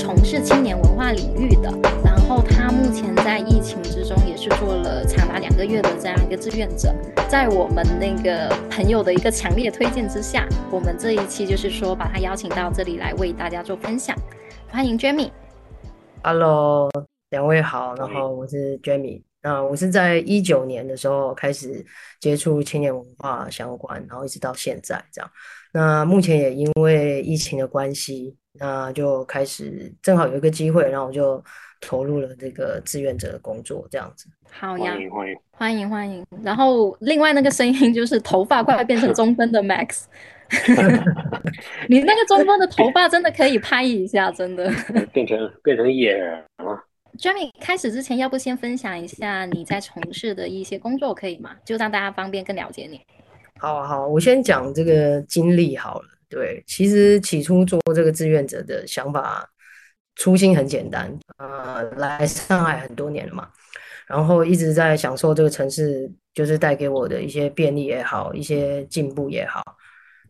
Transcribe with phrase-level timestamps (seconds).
[0.00, 1.70] 从事青年文化领域的，
[2.02, 6.90] 然后他目前在疫情之中也是做了长达两个月的这样一个志愿者。
[7.28, 14.16] 在我们那个朋友的一个强烈推荐之下，我们这一期就是说把他邀请到这里来为大家做分享。
[14.68, 15.30] 欢迎 Jamie。
[16.22, 16.90] Hello，
[17.28, 19.22] 两位好，然后我是 Jamie。
[19.42, 21.84] 那我是在一九年的时候开始
[22.20, 25.30] 接触青年文化相关，然后一直到现在这样。
[25.74, 31.42] 那目前也因为疫情的关系，那就开始正好有一个机会，然后我就
[31.80, 34.26] 投入了这个志愿者的工作，这样子。
[34.50, 36.26] 好呀欢，迎欢迎，欢迎欢迎。
[36.42, 40.02] 然后另外那个声音就是头发快变成中分的 Max，
[41.88, 44.70] 你那个中分的头发真的可以拍一下，真的。
[45.10, 46.84] 变成变成野人了。
[47.18, 51.52] Jamie 开始之前，要不先分享一下你在从事的一些工作，可以吗？
[51.64, 53.00] 就让大家方便更了解你。
[53.58, 56.08] 好啊好啊，我先讲这个经历好了。
[56.30, 59.46] 对，其实起初做这个志愿者的想法，
[60.14, 63.48] 初心很简单，呃，来上海很多年了嘛，
[64.06, 69.60] 然后一直在享受这个城市，就是带给我的一些便利也好，一些进步也好。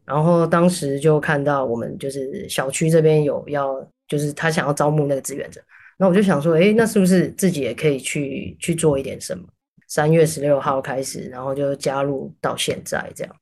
[0.06, 5.60] 然后当时就看到我们就是小区这边有要，就是他想要招募那个志愿者，
[5.98, 9.44] 那我就想说，诶，那是不是自己也可以去去做一点什么？
[9.86, 13.36] 三月十六号开始，然后就加入到现在这样。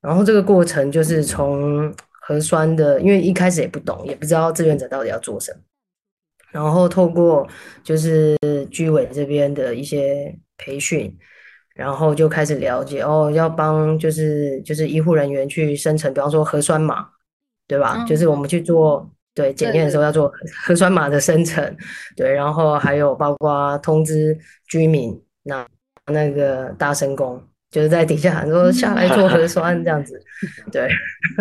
[0.00, 5.58] 然后这个过程就是从核酸的，因为一开始也不懂，也不知道志愿者到底要做什么。
[6.50, 7.46] 然后透过
[7.84, 8.36] 就是
[8.70, 11.16] 居委这边的一些培训，
[11.74, 17.06] 然后就开始了解哦，要帮就是就是医护人员去生成，比方说核酸码，
[17.68, 17.96] 对吧？
[17.98, 20.32] 嗯就是我们去做对检验的时候要做
[20.64, 21.76] 核酸码的生成，
[22.16, 25.64] 对，然后还有包括通知居民拿
[26.06, 30.20] 那个大声公，就是在底下喊说下来做核酸这样子，
[30.72, 30.88] 对，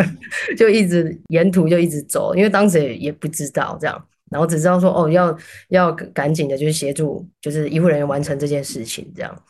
[0.55, 5.35] 就一直沿途就一直走，因为当时也也不知道这样，然后只知道说哦要
[5.69, 9.43] 要赶紧的就是协助就是医护人员完成这件事情这样，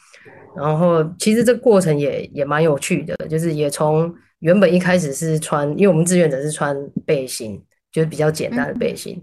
[0.55, 6.73] 然后其实这过程也也蛮有趣的，就是也从原本一开始是穿，因为我们志愿者是穿
[7.05, 9.21] 背心，就是比较简单的背心，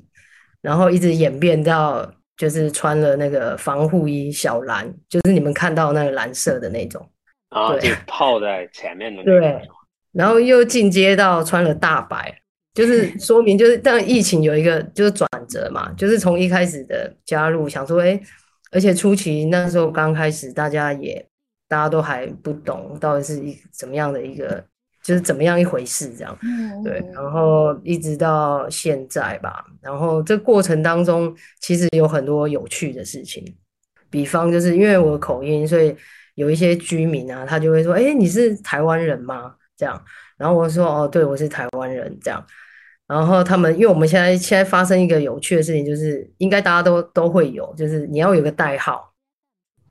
[0.60, 7.08] 然后一直演变到就是穿了那个防护衣小蓝，就是你们看到那个蓝色的那种。
[7.56, 7.90] 啊，对。
[7.90, 9.68] 就泡在前面的那对，
[10.12, 12.38] 然后又进阶到穿了大白，
[12.74, 18.20] 就是说明就是，但疫情有一个就是转折嘛，就是从一开始的加入，想说，哎，
[18.70, 21.26] 而且初期那时候刚开始，大家也
[21.68, 24.62] 大家都还不懂到底是一怎么样的一个，
[25.02, 26.38] 就是怎么样一回事这样。
[26.42, 33.42] 嗯，对，然后一直到现在吧，然后这过程当中其实有很多有趣的事情，
[34.10, 35.94] 比方就是因为我的口音，所以
[36.36, 40.00] 有一些居民啊，他就会说：“哎，你是台湾人吗？”这样，
[40.38, 42.42] 然后我说：“哦，对，我是台湾人。”这样，
[43.08, 49.12] 然后他们因为我们现在现在发生一个有趣的事情，就是应该大家都都会有，就是你要有个代号。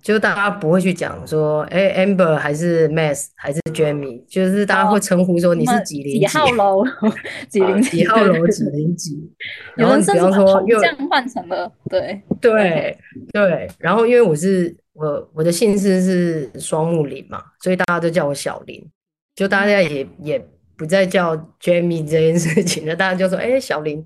[0.02, 6.86] 就大家不会去讲说，哎，Amber 还是 Max 还是 Jamie，就是大家会称呼说你是几零几号楼？
[7.50, 7.90] 几零几？
[7.98, 9.34] 几号楼几零几，
[9.76, 10.80] 然后你比方说又
[11.10, 12.96] 换成了对，对
[13.34, 18.82] 对，然后因为我是我我的姓氏是双木林嘛，所以大家都叫我小林，
[19.36, 20.40] 就大家也也
[20.78, 24.04] 不再叫 Jamie 这件事情了，大家就说哎小林，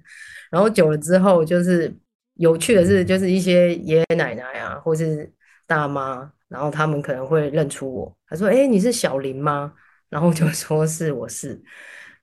[0.49, 1.95] 然后久了之后就是
[2.33, 5.31] 有趣的是，就是一些爷爷奶奶啊，或是
[5.67, 9.71] 大妈，然后他们可能会认出我，他说哎你是小林吗？
[10.09, 11.49] 然后就说是我是，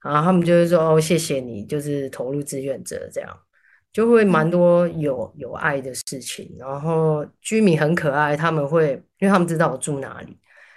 [0.02, 3.38] 然后他们就会说哦谢谢你，就是投入志愿者这样。
[3.96, 8.90] 就会蛮多有有爱的事情，然后居民很可爱，他们会
[9.20, 10.36] 因为他们知道我住哪里，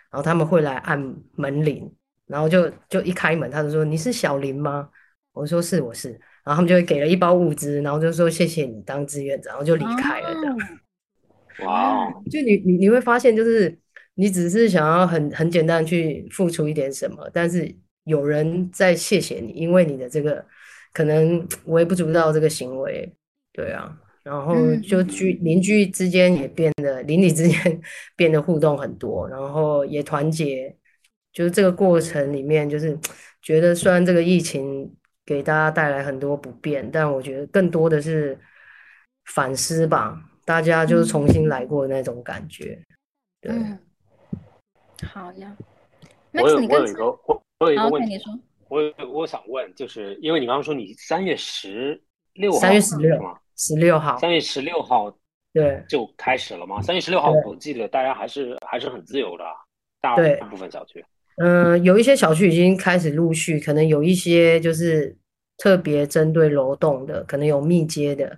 [0.09, 0.97] 然后他们会来按
[1.35, 1.93] 门铃，
[2.27, 4.87] 然后就就一开门，他就说你是小林吗？
[5.33, 6.11] 我说是我是，
[6.45, 10.55] 然后他们就会给了一包物资，然后就说谢谢你当志愿者，然后就离开了这样。
[10.55, 10.59] 哦
[11.65, 13.77] 哇哦， 就你你你会发现，就是
[14.13, 17.69] 你只是想要很很简单去付出一点什么，但是
[18.05, 20.45] 有人在谢谢你，因为你的这个
[20.93, 23.11] 可能微不足道这个行为，
[23.53, 27.81] 对啊，然后嗯就居邻居之间也变得邻里之间
[28.15, 30.75] 变得互动很多，然后也团结，
[31.31, 32.97] 就是这个过程里面，就是
[33.41, 34.93] 觉得虽然这个疫情
[35.25, 38.37] 给大家带来很多不便，但我觉得更多的是
[39.25, 42.83] 反思吧，大家就是重新来过那种感觉。
[43.41, 43.53] 对，
[45.07, 45.55] 好呀。
[46.31, 48.19] 我有我有一个我我有一个问题，
[48.69, 52.01] 我我想问，就是因为你刚刚说你三月十
[52.33, 53.37] 六号，三月十六吗？
[53.57, 55.13] 十六号，三月十六号，
[55.51, 56.81] 对，就开始了吗？
[56.81, 59.43] 三月十六号，我记得大家还是还是很自由的，
[59.99, 60.15] 大
[60.49, 61.03] 部分小区。
[61.37, 65.17] 嗯，有一些小区已经开始陆续，可能有一些就是
[65.57, 68.37] 特别针对楼栋的，可能有密接的，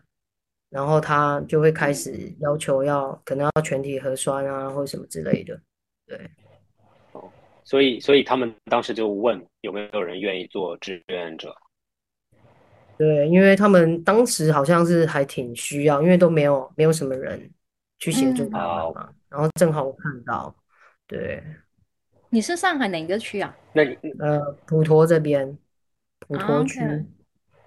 [0.69, 5.59] 然后他就会开始要求要可能要全体核酸啊，或者什么之类的。
[6.07, 6.17] 对，
[7.11, 7.29] 哦，
[7.63, 11.55] 所以所以他们当时就问有没有人愿意做志愿者。
[12.97, 17.49] 对，因为他们当时好像是还挺需要，因为都没有没有什么人
[17.97, 20.55] 去协助他们嘛，然后正好我看到，
[21.07, 21.41] 对。
[22.29, 23.53] 你是上海哪个区啊？
[23.73, 25.57] 那你呃，普陀这边，
[26.19, 26.79] 普陀区，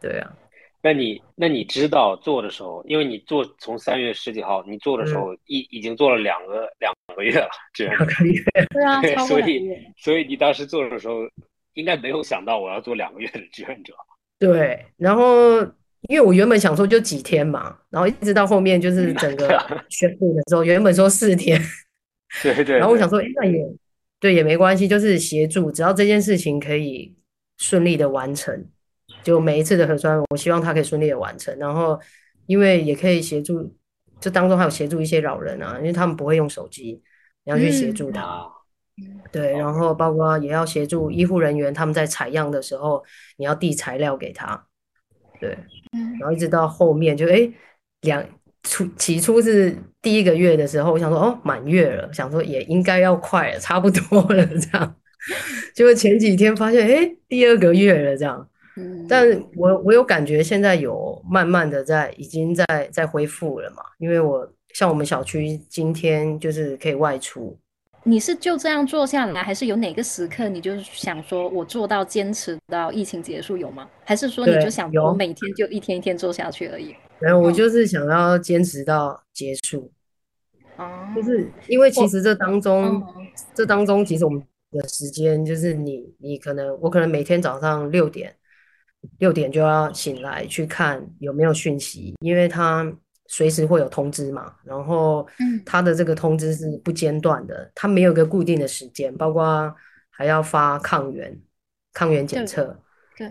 [0.00, 0.36] 对啊。
[0.80, 9.60] 那你那你知道做的时候，因为你做从三月十几号，你做的时候已已经做了两个两个月了，这样两个月，对啊， 所以
[9.96, 11.16] 所以你当时做的时候，
[11.74, 13.94] 应该没有想到我要做两个月的志愿者。
[14.38, 15.60] 对，然后
[16.08, 19.48] 因为我原本想说就几天嘛，然后一直到后面就是整个
[19.90, 21.60] 宣布的时候，原本说四天，
[22.42, 23.60] 对对，然后我想说，那也。
[24.20, 27.14] 对，也没关系，就是协助，只要这件事情可以
[27.58, 28.66] 顺利的完成，
[29.22, 31.54] 就每一次的核酸，我希望他可以顺利的完成。
[31.58, 32.00] 然后，
[32.46, 33.76] 因为也可以协助，
[34.20, 37.02] 这当中还有协助一些老人啊，因为他们不会用手机，
[37.44, 38.50] 你要去协助他。
[39.32, 43.02] 对，然后包括也要协助医护人员，他们在采样的时候，
[43.36, 44.66] 你要递材料给他。
[45.40, 45.58] 对，
[46.20, 47.50] 然后一直到后面就哎
[48.00, 48.24] 两。
[48.66, 54.96] 初起初是第一个月的时候，我想说哦满月了，想说也应该要快了，差不多了 这样。
[55.74, 58.48] 结果前几天发现，哎，第二个月了这样。
[58.78, 67.54] 嗯，但我我有感觉现在有慢慢的在已经在在恢复了嘛，因为我像我们小区今天就是可以外出。
[68.06, 73.88] 你是就这样做下来，还是有哪个时刻你就想说我做到坚持到疫情结束有吗？
[74.04, 76.94] 还是说你就想我每天就一天一天做下去而已？
[77.18, 79.90] 没有，我就是想要坚持到结束。
[80.76, 83.02] 哦，就是因为其实这当中，
[83.54, 84.42] 这当中其实我们
[84.72, 88.34] 的时间就是你，你可能我可能每天早上六点，
[89.18, 92.92] 六点就要醒来去看有没有讯息，因为他
[93.26, 94.52] 随时会有通知嘛。
[94.64, 99.74] 然后，嗯，他的这个通知是不间断的，他没有个固定的时间，包括
[100.10, 101.38] 还要发抗原、
[101.92, 102.78] 抗原检测，
[103.16, 103.28] 对，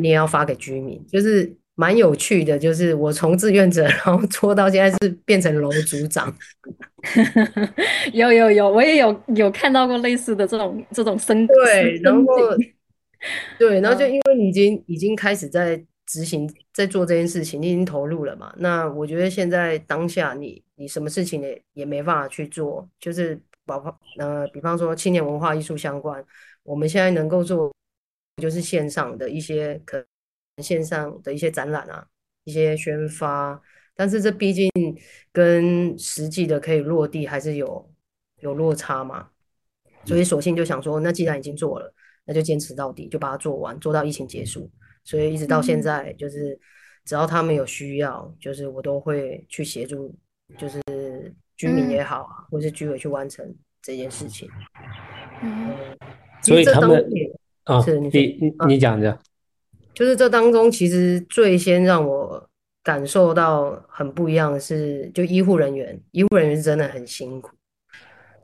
[0.00, 1.56] 你也要发给居民，就是。
[1.78, 6.34] 蛮有趣的，就是我从志愿者，然后做到现在是变成楼组长。
[8.14, 12.24] 有有有，我也有有看到过类似的这种这种升对，然后
[13.58, 18.54] 对，然后就因为你已经已经开始在执行，在做这件事情，你已经投入了嘛。
[18.58, 26.24] 那我觉得现在当下你你什么事情也也没办法去做，就是包括呃，比方说青年文化艺术相关，
[26.62, 27.72] 我们现在能够做
[28.40, 30.04] 就是线上的一些可。
[30.62, 32.06] 线上的一些展览啊，
[32.44, 33.60] 一些宣发，
[33.94, 34.70] 但是这毕竟
[35.30, 37.92] 跟实际的可以落地还是有
[38.40, 39.28] 有落差嘛，
[40.06, 41.92] 所以索性就想说，那既然已经做了，
[42.24, 44.70] 那就坚持到底，就把它做完，做到疫情结束。
[45.06, 46.58] 所以一直到现在，就是
[47.04, 50.12] 只要他们有需要，就是我都会去协助，
[50.58, 50.82] 就是
[51.56, 54.50] 居民也好啊，或是居委去完成这件事情。
[55.42, 55.70] 嗯，
[56.42, 57.02] 所以他们
[57.64, 59.16] 啊，你你你讲着。
[59.94, 62.50] 就是这当中，其实最先让我
[62.82, 67.56] 感受到很不一样的是，就医护人员，医护人员是真的很辛苦。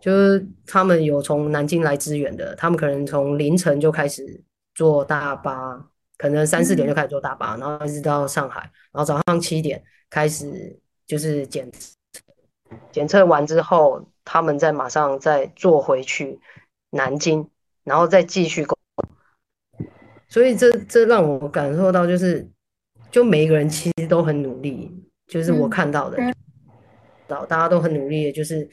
[0.00, 4.42] 就是他们有从南京来支援的，他们可能从凌晨就开始
[4.75, 5.90] 坐大巴，
[6.23, 8.61] 可能三四点就开始坐大巴，然后一直到上海，
[8.93, 11.69] 然后早上七点开始就是检
[12.93, 16.38] 检测完之后，他们再马上再坐回去
[16.91, 17.50] 南京，
[17.83, 18.79] 然后再继续工
[20.29, 22.49] 所以这这让我感受到，就是
[23.11, 24.95] 就每一个人其实都很努力，
[25.26, 26.19] 就是我看到的，
[27.26, 28.69] 到大家都很努力，就是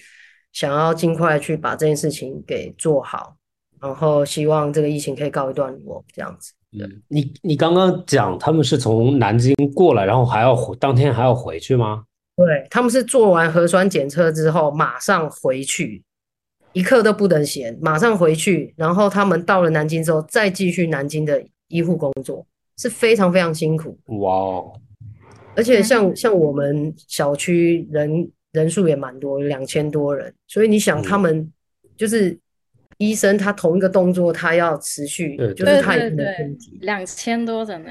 [0.51, 3.35] 想要尽快去把这件事情给做好，
[3.81, 6.53] 然后希望这个疫情可以告一段落，这样子。
[6.71, 12.03] 嗯，你你刚刚讲他们是从南京过来，然后还要回当天还要回去吗？
[12.35, 16.03] 对，他们是做完核酸检测之后马上回去。
[16.73, 18.71] 一刻都不能闲，马上回去。
[18.77, 22.45] 然后他们到了南京之后，再继续南京的医护工作，
[22.77, 23.97] 是非常非常辛苦。
[24.19, 24.73] 哇哦！
[25.55, 30.31] 而且像像我们小区人人数也蛮多，两千多人。
[30.47, 31.51] 所以你想，他们
[31.97, 32.37] 就是
[32.99, 37.89] 医生，他同一个动作，他要持续，就是他也不能两千多人呢。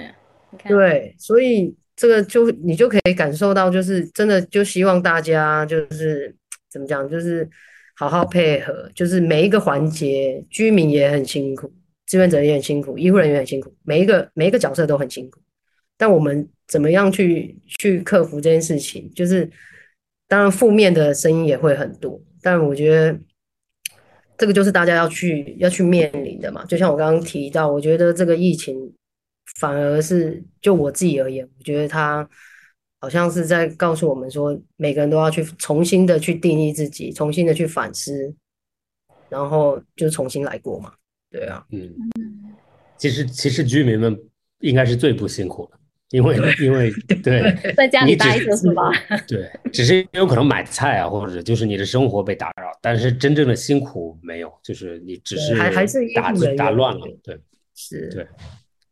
[0.50, 6.34] 你看，对，所以这个就你就可以感受到，就是真的就希望大家就是
[6.70, 7.48] 怎么讲，就是
[7.96, 11.72] 好好配合，就是每一个环节，居民也很辛苦，
[12.06, 15.40] 志愿者也很辛苦，医护人员也很辛苦，每一个每一个角色都很辛苦。
[15.96, 19.10] 但我们怎么样去去克服这件事情？
[19.14, 19.50] 就是
[20.28, 23.18] 当然负面的声音也会很多，但我觉得
[24.38, 26.64] 这个就是大家要去要去面临的嘛。
[26.64, 28.90] 就像我刚刚提到，我觉得这个疫情
[29.56, 32.26] 反而是就我自己而言，我觉得它
[33.00, 38.34] 好像是在告诉我们说，每个人都要去重新的去定义自己，重新的去反思，
[39.28, 40.92] 然后就重新来过嘛。
[41.30, 41.92] 对啊，嗯，
[42.96, 44.18] 其实其实居民们
[44.60, 45.77] 应该是最不辛苦的。
[46.10, 46.90] 因为因为
[47.22, 48.90] 对，在家里待着是吧？
[49.26, 57.38] 对，只是有可能买菜啊，或者就是你的生活被打扰，但是真正的辛苦没有，就是你只是还还是打打乱了，对，
[57.74, 58.26] 是，对，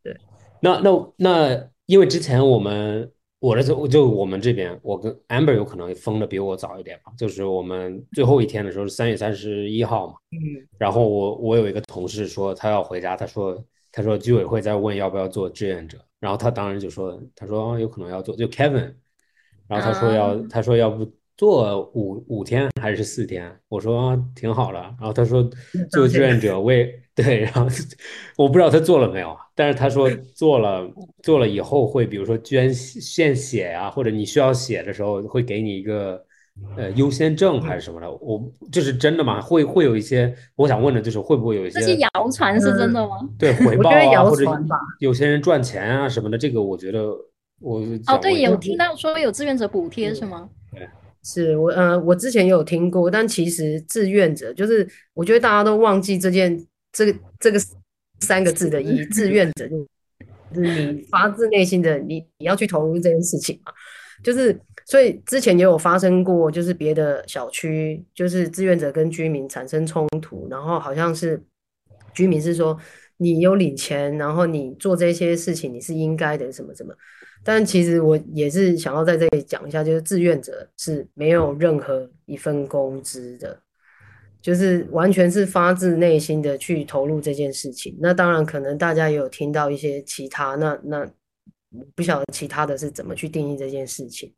[0.03, 0.17] 对。
[0.61, 13.63] 那那那，因为之前我们我的就就我们这边，我跟 Amber 有可能封的比我早一点嘛，就是我们最后一天的时候是三月三十一号嘛，嗯，然后我我有一个同事说他要回家，他说
[13.97, 15.97] 他说居委会在问要不要做志愿者。
[16.19, 18.93] 然后他当时就说，他说啊，有可能要做，就 Kevin，
[19.67, 23.51] 然后他说要，他说要不做五五天还是四天？
[23.69, 24.81] 我说挺好了。
[24.99, 25.41] 然后他说
[25.89, 27.65] 做志愿者为 对，然后
[28.37, 30.87] 我不知道他做了没有，但是他说做了，
[31.23, 36.23] 做了以后会，比如说捐献血啊，或者你需要血的时候会给你一个。
[36.75, 38.11] 呃，优先证还是什么的？
[38.11, 38.39] 我
[38.71, 39.41] 这是真的吗？
[39.41, 41.79] 会会有一些，我想问的就是会不会有一些？
[41.79, 43.27] 这些谣传是真的吗？
[43.39, 44.45] 对，回报啊，或者
[44.99, 47.07] 有些人赚钱啊什么的，这个我觉得
[47.59, 50.47] 我哦，对，有听到说有志愿者补贴是吗？
[50.71, 50.87] 对，
[51.23, 57.59] 是我呃，我之前有听过，但其实志愿者就是我觉得大家都忘记这件这个这个
[58.19, 59.67] 三个字的意义，志愿者
[60.53, 63.71] 就是你发自内心的你你要去投入这件事情嘛，
[64.23, 64.55] 就是。
[64.89, 71.43] 所以之前也有发生过，就是别的小区，就是志愿者跟居民产生冲突，然后好像是
[72.13, 72.79] 居民是说
[73.17, 76.95] 你有领钱，然后你做这些事情你是应该的，什么什么。
[77.43, 83.61] 但其实我也是想要在这里讲一下，就是志愿者是没有任何一份工资的，
[84.41, 87.93] 就是完全是发自内心的去投入这件事情。
[87.99, 91.05] 那当然可能大家也有听到一些其他，那那
[91.93, 94.33] 不晓得其他的是怎么去定义这件事情。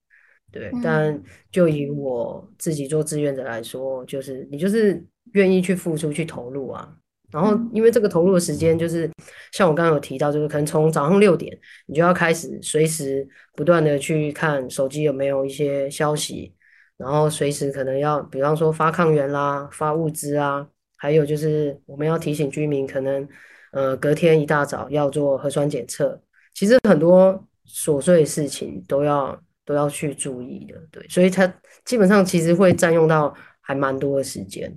[0.51, 6.91] 对，但就以我自己做志愿者来说，就是你就是愿意去付出、去投入啊。
[7.31, 9.07] 然后，因为这个投入的时间，就是
[9.51, 16.51] 像我刚刚有提到，就是可能从早上六点，你就要开始随时不断的去看手机有没有一些消息，
[16.97, 23.29] 然后随时可能要，比方说发抗原啦、发物资啊，还有就是我们要提醒居民，可能
[23.71, 26.19] 呃隔天一大早要做核酸检测。
[26.55, 29.39] 其实很多琐碎的事情都要。
[29.69, 31.45] 都要去注意的，对，所以它
[31.85, 34.75] 基本上其实会占用到还蛮多的时间，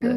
[0.00, 0.10] 对，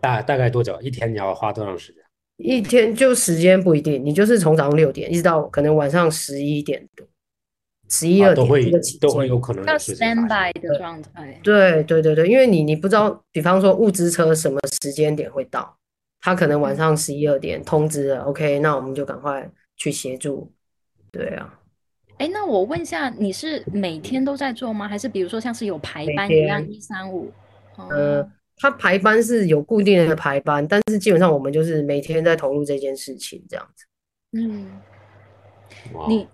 [0.00, 0.80] 大大概多久？
[0.80, 2.02] 一天你要花多长时间？
[2.38, 7.06] 一天就时间不一定，你就是从早上六点一直到可能晚上十一点多，
[7.90, 11.38] 十一二点都会都会有可能要 stand by 的状态。
[11.42, 15.76] 对对对对，因为你你不知道，比方说物资车什么时间点会到，
[16.22, 20.50] 他可能晚上十一二点通知了，OK，那我们就赶快去协助，
[21.12, 21.59] 对啊。
[22.20, 24.86] 哎，那我问一下，你是每天都在做吗？
[24.86, 27.32] 还是比如说像是有排班一样，一三五？
[27.88, 28.22] 呃，
[28.58, 33.86] 他排班是有固定的排班，但是基本上我们就是每天在投入这件事情这样子。
[34.36, 34.66] 嗯，
[36.08, 36.28] 你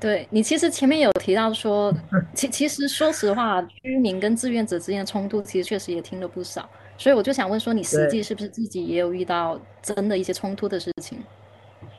[0.00, 1.94] 对你其实前面有提到说，
[2.32, 6.66] 其其实说实话，居民跟志愿者之间的冲突，其实确实也听了不少。
[6.96, 11.18] 所以我就想问说，你实际是不是自己也有遇到真的一些冲突的事情？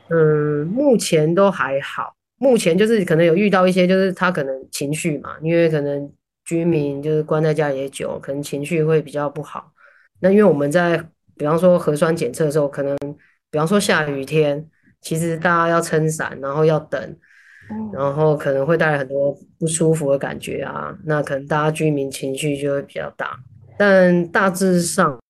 [0.08, 2.12] 嗯，目前都还好。
[2.42, 6.10] 目前就是可能有遇到一些，就是他可能情绪嘛，因为可能
[6.46, 9.70] 居民就是关在家也久，可能情绪会比较不好。
[10.20, 10.96] 那因为我们在
[11.36, 12.96] 比方说核酸检测的时候，可能
[13.50, 14.66] 比方说下雨天，
[15.02, 17.16] 其实大家要撑伞，然后要等，
[17.92, 20.96] 然后可能会带来很多不舒服的感觉啊。
[21.04, 23.38] 那可能大家居民情绪就会比较大，
[23.76, 25.20] 但大致上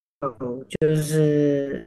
[0.81, 1.85] 就是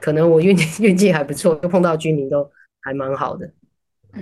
[0.00, 2.48] 可能我运气运气还不错，就碰到居民都
[2.82, 3.50] 还蛮好的。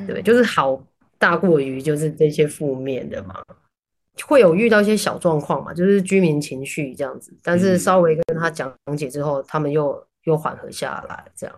[0.06, 0.82] 对，就是好
[1.18, 3.40] 大过于就是这些负面的嘛，
[4.26, 11.56] 会有遇到一些小状况嘛，就是居民情绪这样子，但是稍微跟他讲解之后，他们又又缓和下来这样。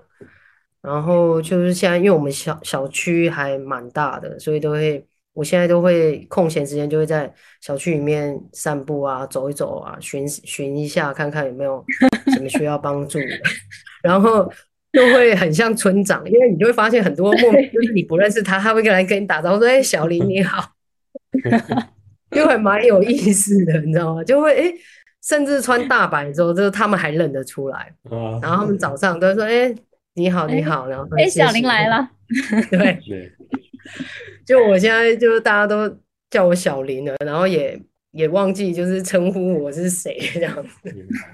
[0.83, 11.85] 然后就是现在，因为我们小小区还蛮大的，所以都会，我现在都会空闲时间就会在小区里面散步啊，走一走啊，巡巡一下，看看有没有
[12.33, 13.41] 什么需要帮助的。
[14.01, 14.49] 然后
[14.97, 20.73] 就会很像村长，因为你就会发现很多莫名就是你不认识他，他会跟来跟你打招呼说：“哎，小林你好。
[22.33, 24.25] ”就还蛮有意思的，你知道吗？
[24.25, 24.73] 就会哎，
[25.23, 27.93] 甚至穿大白之后，就是他们还认得出来。
[28.41, 29.75] 然后他们早上都会说：“哎，
[30.15, 32.09] 你好，你好。”然后哎，小林来了。
[32.71, 33.33] 对 对。
[34.47, 35.95] 就我现在就是大家都
[36.31, 37.79] 叫我小林了，然后也
[38.13, 40.91] 也忘记就是称呼我是谁这样子。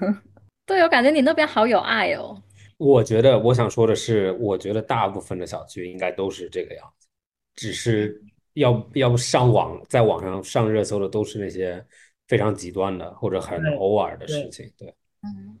[0.67, 2.42] 对，我感觉你那边好有爱哦。
[2.83, 7.07] 我觉得我想说的是，我觉得大部分的小区应该都是这个样子，
[7.55, 8.21] 只是。
[8.55, 11.83] 要要不上网，在网上上热搜的都是那些
[12.27, 14.71] 非常极端的或者很偶尔的事情。
[14.77, 14.87] 对，
[15.23, 15.57] 嗯，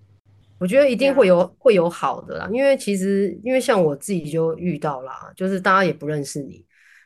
[0.59, 6.63] 我觉得一定会有会有好的啦，因为其实因为像我自己就遇到啦，就是大家也不认识你，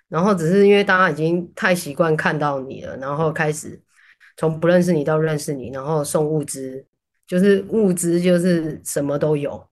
[0.09, 3.81] 然后只是因为大家已经太习惯看到你了，然后开始
[4.35, 6.85] 从不认识你到认识你，然后送物资，
[7.25, 9.65] 就是物资就是什么都有，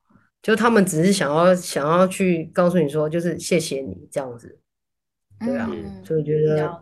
[0.46, 4.60] 就他们只是想要想要去告诉你说，就是谢谢你这样子。
[5.40, 5.68] 对啊，
[6.04, 6.80] 所以我觉得，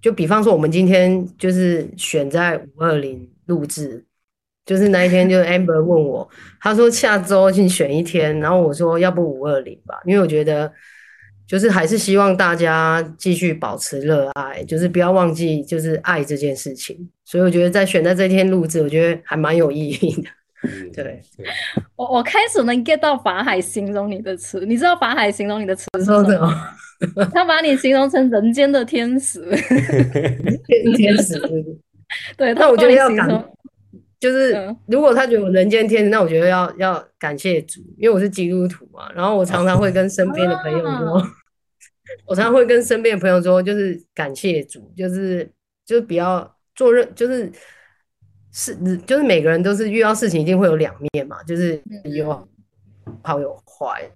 [0.00, 4.02] 就比方说，我们今天就是选在五二零录制，
[4.64, 6.26] 就是那一天，就是 Amber 问我，
[6.60, 10.72] 他说下周去选一天，然后我说要不五二零吧，因为我觉得
[11.46, 20.30] 就是还是希望大家继续保持热爱，就是不要忘记就是爱这件事情，所以我觉得在选在这天录制，我觉得还蛮有意义的。
[20.94, 21.20] 对，
[21.96, 27.28] 我我开始能 get 到法海形容你的词，你知道法海形容你的词是什么？
[27.32, 29.40] 他把你形容成人间的天使，
[30.66, 31.36] 天天使，
[32.38, 32.54] 对。
[32.54, 33.44] 那我觉得要感，
[34.20, 39.10] 就是如果他觉得我人间天使，那我觉得要要感谢主，因为我是基督徒嘛。
[39.16, 41.26] 然后我常常会跟身边的朋友说，
[42.24, 45.50] 我常常会跟身边的朋友说，就是感谢主，就是
[45.84, 47.50] 就是不要做任，就是
[48.52, 52.48] 是就是每个人都是遇到事情一定会有两面嘛，就是有
[53.22, 54.08] 好有坏，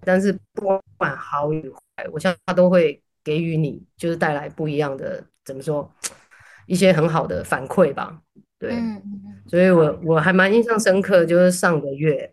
[0.00, 1.78] 但是不管好与坏。
[2.12, 5.90] 我相信他都会给予你，就是带来不一样的，怎么说，
[6.66, 8.20] 一些很好的反馈吧。
[8.58, 8.72] 对，
[9.46, 12.32] 所以我我还蛮印象深刻，就是上个月，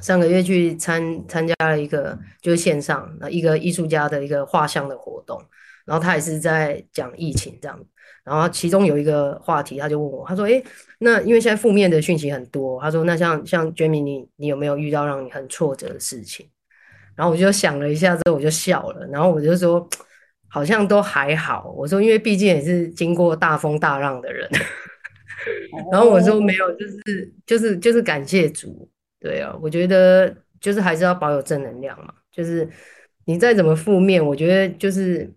[0.00, 5.40] 上个月去参参加了一个就是线上一个艺术家的一个画像的活动，
[5.84, 7.80] 然后他也是在讲疫情这样，
[8.26, 10.60] 然后其中有一个话题，他就问我，他说：“哎，
[10.98, 16.44] 那因为现在负面的讯息很多，他说那像像 Jamie，你你有没有遇到让你很挫折的事情？”
[17.14, 19.06] 然后我就想了一下，之后我就笑了。
[19.06, 19.88] 然后我就说，
[20.48, 21.72] 好像都还好。
[21.76, 24.50] 我说，因为毕竟也是经过大风大浪的人。
[25.92, 28.90] 然后我说没有，就是就是就是感谢主。
[29.20, 32.12] 对啊，我觉得就是还是要保有正能量嘛。
[32.32, 32.68] 就是
[33.24, 35.32] 你再怎么负面，我觉得就是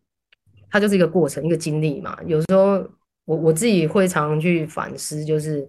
[0.70, 2.18] 它就是一个过程，一个经历嘛。
[2.26, 2.88] 有时候
[3.26, 5.68] 我我自己会常常去反思，就是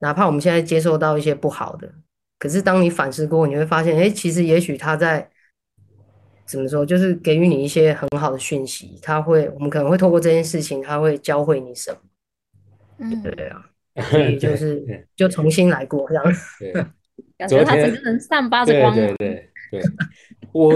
[0.00, 1.92] 哪怕我们现在接受到一些不好的，
[2.38, 5.30] 可是当你反思过后，你会发现，哎，其实也许他在。
[6.46, 6.84] 怎么说？
[6.84, 11.98] 就是给予你一些很好的讯息，他会，我们可能会透过这件事情，他会教会你什么？
[12.98, 13.64] 嗯，对啊，
[14.10, 16.24] 所以就是就重新来过这样。
[16.58, 16.70] 对，
[17.38, 18.94] 感觉他整个人散发着光。
[18.94, 19.82] 对对对对，
[20.54, 20.72] 我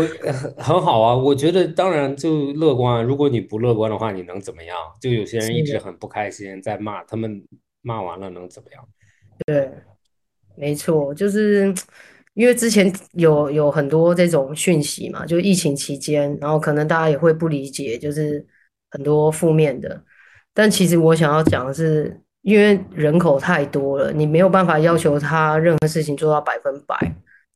[0.58, 3.02] 很好啊，我觉得当然就乐观。
[3.02, 4.76] 如果你不乐观的话，你能怎么样？
[5.00, 7.42] 就有些人一直很不开心，在骂他们，
[7.80, 8.86] 骂完了能怎么样？
[9.46, 9.70] 对，
[10.54, 11.74] 没错，就是。
[12.34, 18.46] 因为之前有有很多这种讯息嘛，就疫情期间，然后可能大家也会不理解，就是
[18.92, 20.00] 很多负面的。
[20.54, 26.96] 但其实我想要讲的是，因为人口太多了，你没有办法要求他任何事情做到百分百。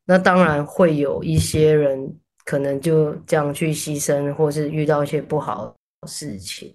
[0.05, 6.75] 那当然会有一些人可能就这样去牺牲，或是遇到一些不好的事情。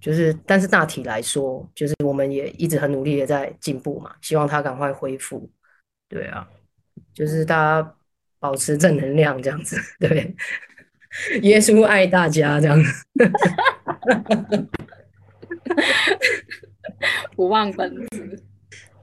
[0.00, 5.50] 就是，但是大体来说，就是我们也一直很努力的在进步嘛，希望他赶快恢复。
[6.08, 6.48] 对啊。
[7.14, 7.94] 就是大家
[8.38, 10.34] 保持正能量这样子， 对，
[11.42, 13.06] 耶稣爱大家这样子，
[17.34, 18.44] 不忘本子。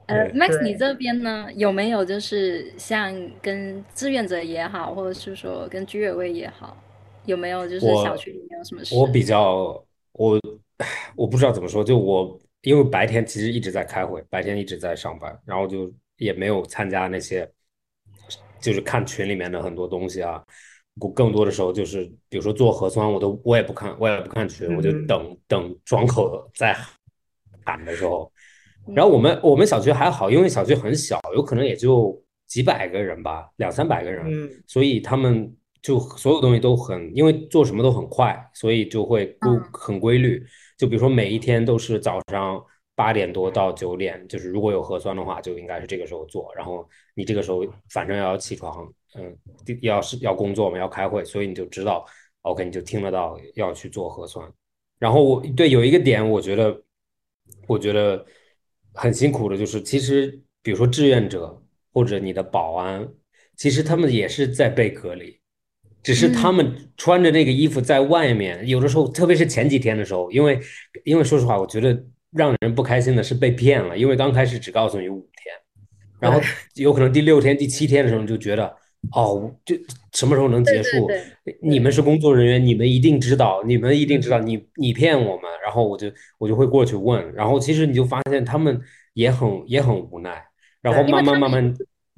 [0.06, 6.76] 呃，Max，你这边呢有没有就是像跟志愿者也好，或者是说跟居委会也好，
[7.24, 8.94] 有没有就是小区里面有什么事？
[8.94, 10.40] 我比较我
[11.16, 17.50] 我不知道怎么说，就我因为白天其实一直在开会，白天一直在上班，然后就也没有参加那些。
[18.58, 20.42] 就是看群里面的很多东西啊，
[20.98, 26.74] 我更多的时候就是，比如说做核酸，我都我也不看，我也不看群，我就等等窗口在
[27.64, 28.32] 喊的时候。
[28.94, 40.44] 然后我们我们小区还好，因为小区很小，有可能也就几百个人吧，两三百个人，嗯所以他们就所有东西都很，因为做什么都很快，所以就会不很规律。
[40.76, 42.62] 就比如说每一天都是早上
[42.94, 46.52] 八点多到九点，就是如果有核酸的话，就应该是这个时候做。
[46.56, 49.36] 然后你这个时候反正要起床，嗯，
[49.82, 52.04] 要是要工作嘛，要开会，所以你就知道
[52.42, 54.50] ，OK，你就听得到要去做核酸。
[54.98, 56.82] 然后我对有一个点，我觉得
[57.66, 58.24] 我觉得
[58.96, 63.06] 很辛苦的，就是其实比如说志愿者或者你的保安，
[63.56, 65.38] 其实他们也是在被隔离。
[66.02, 70.60] 只是他们穿着那个衣服在外面，有的时候，特别是前几天的时候，因为，
[71.04, 75.52] 因为说实话，我觉得让人不开心的是被骗了，因为刚开始只告诉你五天，
[76.20, 76.40] 然后
[76.76, 78.72] 有可能第六天、第七天的时候你就觉得，
[79.12, 79.74] 哦，就
[80.12, 81.08] 什么时候能结束？
[81.62, 88.80] 你们是工作人员，你们一定知道，你们一定知道，你你骗我们，然后我就我就会过去问，然后其实你就发现他们
[89.14, 90.44] 也很也很无奈，
[90.82, 91.74] 然后慢慢慢慢，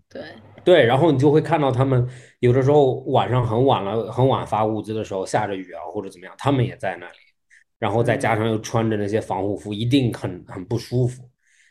[0.09, 0.23] 对。
[0.65, 2.07] 对，然后你就会看到他们
[2.41, 7.15] 有的时候晚上很晚了，很晚发物资的时候，下着雨啊或者怎么样，他们也在那里，
[7.79, 11.23] 然后再加上又穿着那些防护服，一定很很不舒服。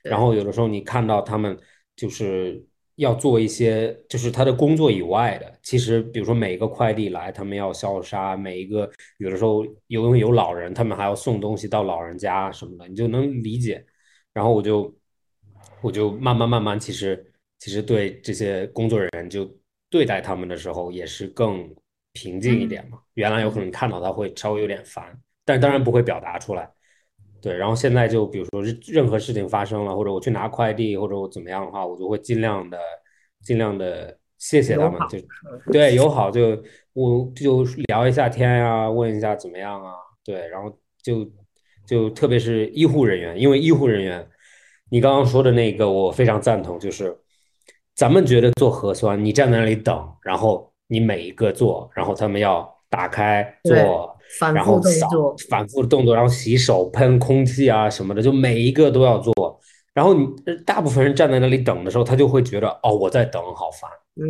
[0.02, 1.56] 然后有的时候你看到他们
[1.96, 2.66] 就是
[2.98, 13.84] 要做一些，就是他的工作以外的，其实比如说每一个快递来，他们要消杀，每一个有的时候有有老人，他们还要送东西到老人家什么的，你就能理解。
[14.34, 14.96] 然后我就
[15.82, 17.26] 我就慢慢慢慢其实。
[17.60, 19.52] 其实对这些工作人员，就
[19.90, 21.68] 对待他们的时候也是更
[22.14, 23.00] 平静一点嘛。
[23.16, 26.70] 原来有可能看到他会稍微有点烦，但当然不会表达出来。
[27.48, 32.78] 对，然后现在就比如说任何事情发生了，或者我去拿快递，或者我怎么样的话，我就会尽量的、
[33.42, 35.18] 尽量的谢谢他们，就
[35.72, 36.62] 对友好，就
[36.94, 39.94] 我就聊一下天呀，问一下怎么样啊，
[40.26, 41.26] 对，然后就
[41.86, 44.28] 就特别是医护人员，因为医护人员，
[44.90, 47.18] 你刚刚说的那个我非常赞同，就是。
[47.98, 54.16] 咱们觉得做核酸，你站在那里等，然后你每一个做，然后他们要打开做，
[54.54, 55.08] 然后扫，
[55.50, 59.34] 反复的动作，然后洗手、喷空气啊什么的，就每一个都要做。
[59.94, 60.28] 然后你
[60.66, 63.90] 大部分人站在那里等的时候，他就会觉得哦，我在等，好烦。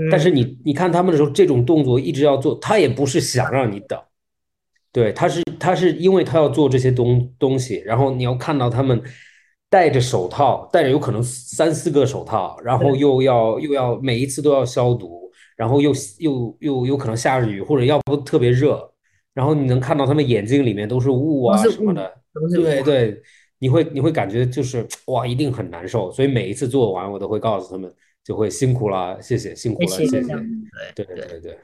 [0.09, 3.99] 但是你你看他们的时候，这种动作一直要做，他也不是想让你等，
[4.91, 9.01] 对，他是他是因为他要做这些东东西，然后你要看到他们。
[9.69, 18.89] 戴着手套，戴着有可能三四个手套，然后又要又要每一次都要消毒，然后又又又有可能下着雨，或者要不特别热，
[19.37, 22.11] 然后你能看到他们眼睛里面都是雾啊什么的，
[22.55, 23.21] 对对，
[23.59, 30.21] 你会你会感觉就是哇，一定很难受，所以每一次做完我都会告诉他们，就会辛苦了，谢谢辛苦了，谢谢，
[30.95, 31.59] 对对对对，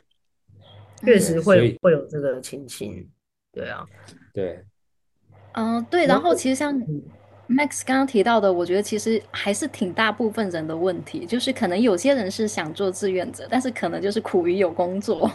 [1.04, 3.10] 确实会会有这个情形，
[3.52, 3.84] 对啊，
[4.32, 4.64] 对，
[5.54, 6.80] 嗯对，然后其实像。
[7.54, 15.32] Max 刚刚提到的，我觉得其实还是挺大部分人的问题，就是可能有些人是想做志愿者，但是可能就是苦于有工作，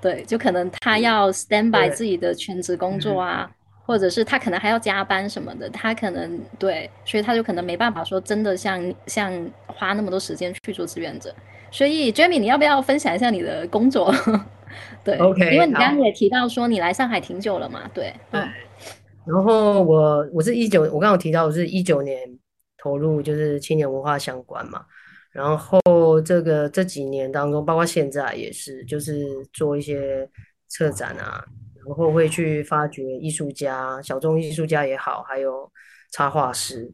[0.00, 3.50] 对，就可能他要 stand by 自己的全职工作啊，
[3.86, 9.32] 或者是他可能还要加班什么的，他可能对，所以他就可能没办法说真的像像
[9.66, 11.34] 花那么多时间去做志愿者。
[11.70, 14.12] 所以 Jamie，你要不要分享一下你的工作？
[15.04, 18.48] 对，OK，因为你刚刚也提到说你来上海挺久了嘛，对，嗯。
[19.26, 22.18] 然后我我是一九，我刚刚提到我是一九年
[22.78, 24.84] 投入就是青年文化相关嘛，
[25.30, 25.80] 然后
[26.24, 30.28] 这个这几年当中，包括现在也是，就是做一些
[30.68, 31.44] 策展啊，
[31.86, 35.70] 然后会去发掘艺术家、小众艺术家也好，还有
[36.12, 36.90] 插画师。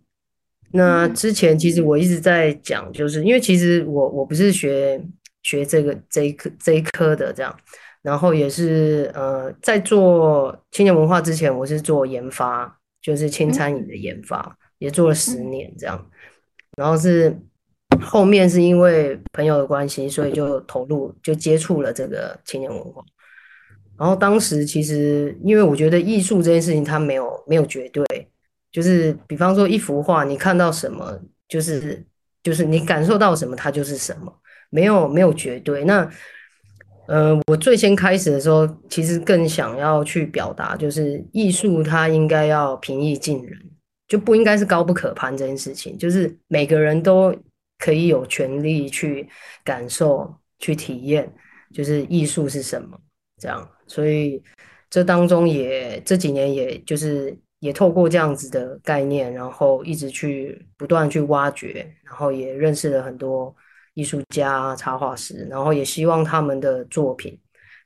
[0.72, 5.00] 那之前其实我一直在讲，就是因为其实我我不是学
[5.42, 7.56] 学这个这一科这一科的这样。
[8.06, 16.06] 然后也是呃，在做青年文化之前，我是做研发，就是轻餐饮的研发，也做了十年这样。
[16.76, 17.36] 然后是
[18.00, 23.02] 后面是因为朋友的关系，所以就投入就接触了这个青年文化。
[23.98, 28.06] 然后当时其实因为我觉得艺术这件事情它没有没有绝对，
[28.70, 32.06] 就是比方说一幅画，你看到什么就是
[32.44, 34.32] 就是你感受到什么，它就是什么，
[34.70, 35.82] 没有没有绝对。
[35.82, 36.08] 那
[37.08, 43.58] 呃，我最先开始的时候，其实更想要去表达，就是艺术它应该要平易近人，
[44.08, 45.96] 就不应该是高不可攀这件事情。
[45.96, 47.34] 就是每个人都
[47.78, 49.28] 可以有权利去
[49.62, 51.32] 感受、去体验，
[51.72, 52.98] 就是艺术是什么
[53.40, 53.68] 这样。
[53.86, 54.42] 所以
[54.90, 63.54] 这当中也这几年，也就是也透过这样子的概念，然后一直去不断去挖掘，然后也认识了很多。
[63.96, 67.38] 艺术家、插画师，然后也希望他们的作品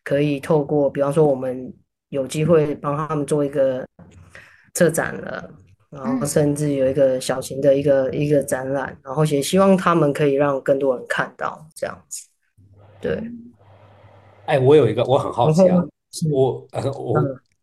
[0.02, 1.72] 可以透过，比方说我们
[2.08, 3.86] 有机会帮他们做一个
[4.74, 5.48] 策展了，
[5.88, 12.26] 然后甚至有一个小型的一个一个展览，然后也希望他们可以让更多人看到这样子。
[13.00, 13.22] 对，
[14.46, 15.80] 哎，我有一个我很好奇啊，
[16.32, 17.14] 我呃我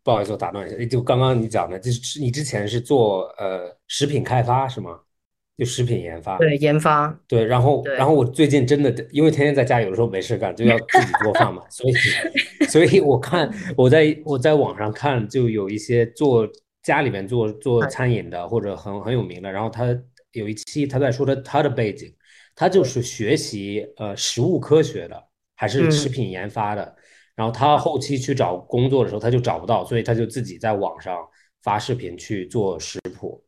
[0.04, 4.98] 不好意思，我打断一下，就刚刚你讲的，就是你之前是做呃食品开发是吗？
[5.58, 11.94] 就食品研发，对研发，对，然后然后我最近真的因为天天在家，有的时候没事干，就要自己做饭嘛，所以
[12.70, 16.48] 所以我看我在我在网上看，就有一些做
[16.84, 19.86] 家里面做做哎餐饮的或者很很有名的，然后他
[20.34, 22.14] 有一期他在说他他的背景，
[22.56, 25.24] 他就是学习呃食物科学的，
[25.56, 25.92] 还是嗯。
[25.92, 26.96] 食品研发的，
[27.36, 31.18] 然后他后期去找工作的时候他就找不到，所以他就自己在网上
[31.64, 33.44] 发视频去做食谱。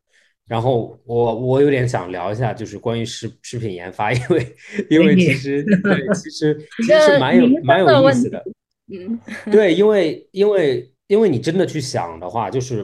[0.50, 4.56] 然后我我有点想聊一下，就是关于食食品研发， 因为
[4.90, 8.44] 因为其实对，其实其实是蛮有蛮有意思的，
[8.92, 9.20] 嗯，
[9.52, 12.84] 对，因为因为因为你真的去想的话，就是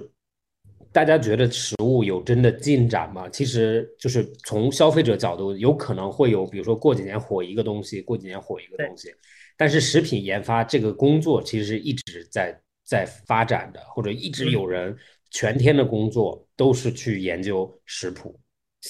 [0.92, 3.28] 大家觉得食物有真的进展吗？
[3.30, 9.10] 其实就是从消费者角度，有可能会有，比如说过几年火一个东西，过几年火一个东西，
[9.58, 14.96] 但是食品研发这个工作其实一直在在发展的，或者一直有人
[15.36, 18.40] 全天的工作都是去研究食谱。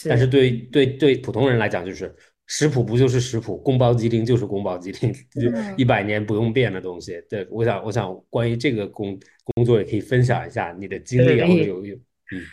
[0.07, 2.13] 但是对对对普通人来讲，就是
[2.45, 7.19] 食谱不就是食谱，宫保鸡丁就是宫保鸡丁，就嗯一百年不用变的东西。
[7.27, 12.43] 对，我想我想关于这个工工作也可以分享一下你的经历啊，可以或者有有嗯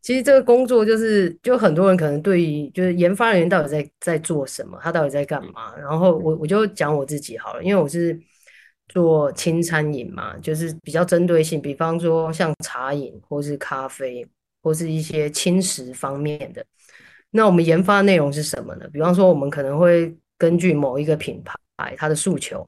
[0.00, 5.76] 其实这个工作就是，就很多人可能对于就是研发人员到底在在做什么，他到底在干嘛。
[5.76, 8.16] 然后我我就讲我自己好了，因为我是
[8.88, 14.26] 做轻餐饮嘛，就是比较针对性，比方说像茶饮或是咖啡
[14.62, 16.64] 或是一些轻食方面的。
[17.30, 18.88] 那我们研发内容是什么呢？
[18.92, 22.66] 比方说，我们可能会根据某一个品牌它的诉求，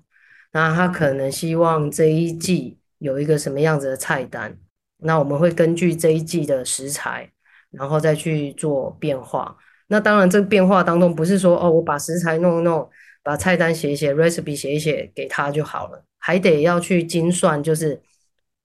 [0.52, 4.58] 那他可能希望这一季有一个什么样子的菜单。
[4.98, 7.30] 那我们会根据这一季的食材，
[7.70, 9.56] 然后再去做变化。
[9.86, 12.90] 那当然，这个变化当中不是说哦，我把食材弄一弄，
[13.22, 18.00] 把菜单写一写，recipe 写一写给他就好了，还得要去精算，就是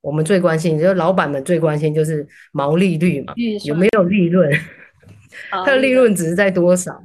[0.02, 3.34] 我们最关心，就是老板们最关心就是毛利率嘛，
[3.66, 4.52] 有没有利润，
[5.50, 7.04] 好它的利润值在多少？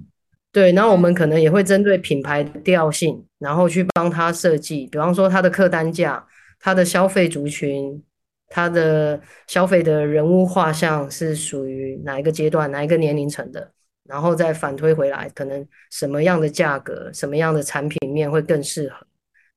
[0.50, 6.26] 对，然后我们可能也会针对品牌调性，然后去帮他设计，比方说它的客单价、
[6.58, 8.02] 它的消费族群、
[8.48, 13.72] 它的消费的人物画像是属于哪一个阶段、哪一个年龄层的，
[14.08, 19.06] 然后再反推回来，可能什么样的价格、什么样的产品面会更适合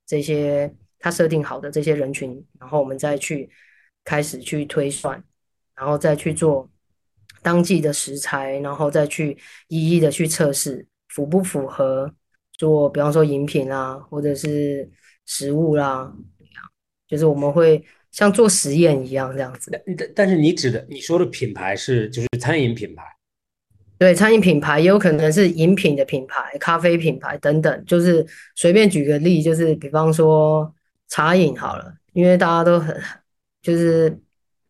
[0.05, 3.49] 这些他设定好的这些人群，然后我们再去
[4.03, 5.23] 开始去推算，
[5.73, 6.69] 然后再去做
[7.41, 9.37] 当季的食材，然后再去
[9.69, 12.13] 一一的去测试符不符合
[12.51, 14.91] 做，比方说饮品啦，或者是
[15.25, 16.13] 食物啦，
[17.07, 19.71] 就是我们会像做实验一样这样子。
[19.97, 23.03] 但但是你指的你说的品牌是就是餐饮品牌
[24.01, 30.73] 对，餐饮品牌也有可能是饮品的品牌、咖啡品牌等等，就是随便举个例，就是比方说
[31.07, 32.99] 茶饮好了，因为大家都很
[33.61, 34.19] 就是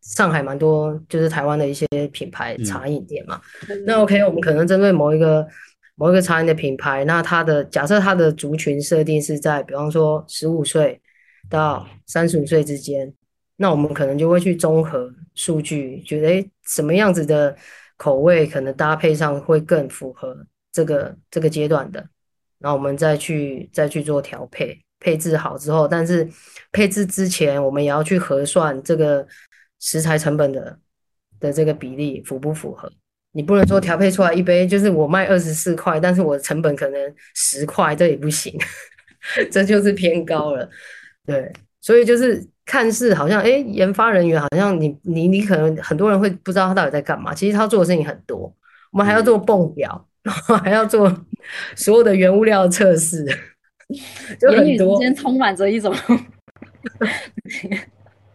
[0.02, 2.64] 上海蛮多就是台湾的一些品牌嗯。
[2.66, 3.40] 茶饮店嘛，
[3.86, 5.48] 那 OK，我们可能针对某一个
[5.94, 11.00] 某一个茶饮的品牌，那它的假设它的族群设定是在比方说十五岁
[11.48, 13.10] 到三十五岁之间，
[13.56, 17.56] 那我们可能就会去综合数据，觉得诶什么样子的
[18.02, 20.36] 口味可能搭配上会更符合
[20.72, 22.04] 这个这个阶段的，
[22.58, 26.28] 然后我们再去再去做调配，配置好之后，但是
[26.72, 29.24] 配置之前我们也要去核算这个
[29.78, 30.76] 食材成本的
[31.38, 32.92] 的这个比例符不符合。
[33.30, 38.52] 你不能说调配出来一杯就是我卖二十四块，但是我的成本可能十块，这也不行，
[39.48, 40.68] 这就是偏高了。
[41.24, 48.50] 对，所以就是看似好像，哎，研发人员好像你你你可能很多人会不知道他到底在干嘛，其实他做的事情很多，
[48.92, 51.12] 我们还要做泵表，然后还要做
[51.76, 53.26] 所有的原物料测试，
[54.40, 54.98] 就言语之很多。
[55.00, 55.92] 间充满着一种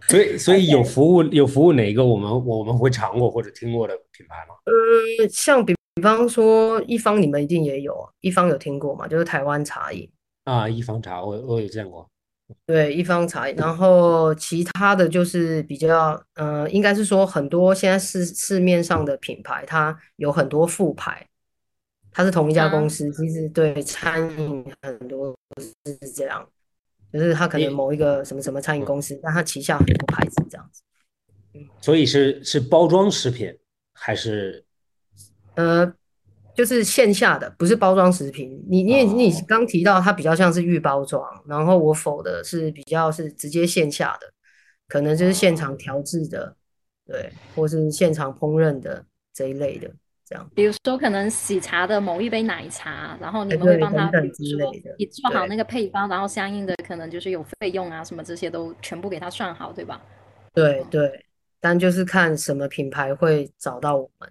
[0.09, 4.55] 所以所以有服务有服务哪一个我们我们会尝过或者听过的品牌吗？
[4.65, 10.09] 呃，像比比方说一方你们一定也有啊，一方有听过嘛，就是台湾茶饮。
[10.45, 12.09] 啊，一方茶我我有见过，
[12.65, 21.27] 对，一方茶饮，然后其他的就是比较，呃，应该是说很多现在市市面上的品牌，它有很多副牌，
[22.11, 25.35] 它是同一家啊公司，其实对餐饮很多
[25.85, 26.47] 是这样，
[27.11, 30.81] 就是它可能你某一个什么什么餐饮公司，但它旗下很多牌子这样子。
[31.81, 33.57] 所以是是包装食品
[33.93, 34.63] 还是
[35.55, 35.91] 呃，
[36.57, 38.59] 就是线下的，不是包装食品。
[38.67, 44.27] 你你你哦刚提到它比较像是预包装，然后我否的是比较是直接线下的，
[44.87, 46.55] 可能就是现场调制的，
[47.05, 49.87] 对，或是现场烹饪的这一类的，
[50.25, 50.49] 这样。
[50.55, 60.01] 比如说可能喜茶的某一杯奶茶，然后你们会帮他，等等比如说之类的你做好那个配方，然后相应的可能就是有费用啊什么这些都全部给他算好，对吧？
[60.55, 61.23] 对对，
[61.59, 64.27] 但就是看什么品牌会找到我们。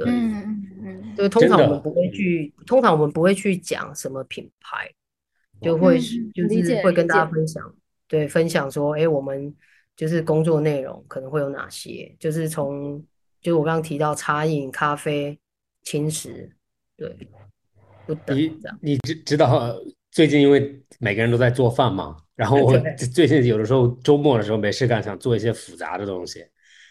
[0.00, 4.90] 对，嗯嗯嗯，对，通常我们不会去，通常我们不会去讲什么品牌，
[5.60, 7.74] 就会就是会跟大家分享，
[8.08, 9.54] 对，分享说，哎，我们
[9.94, 12.98] 就是工作内容可能会有哪些，就是从
[13.42, 15.38] 就是我刚刚提到茶饮、咖啡、
[15.82, 16.50] 轻食，
[16.96, 17.14] 对，
[18.06, 18.78] 不等你这样。
[18.80, 19.78] 你知知道
[20.10, 22.78] 最近因为每个人都在做饭嘛，然后我
[23.12, 26.42] 最近有的时候周末的时候没事干，想做一些复杂的东西，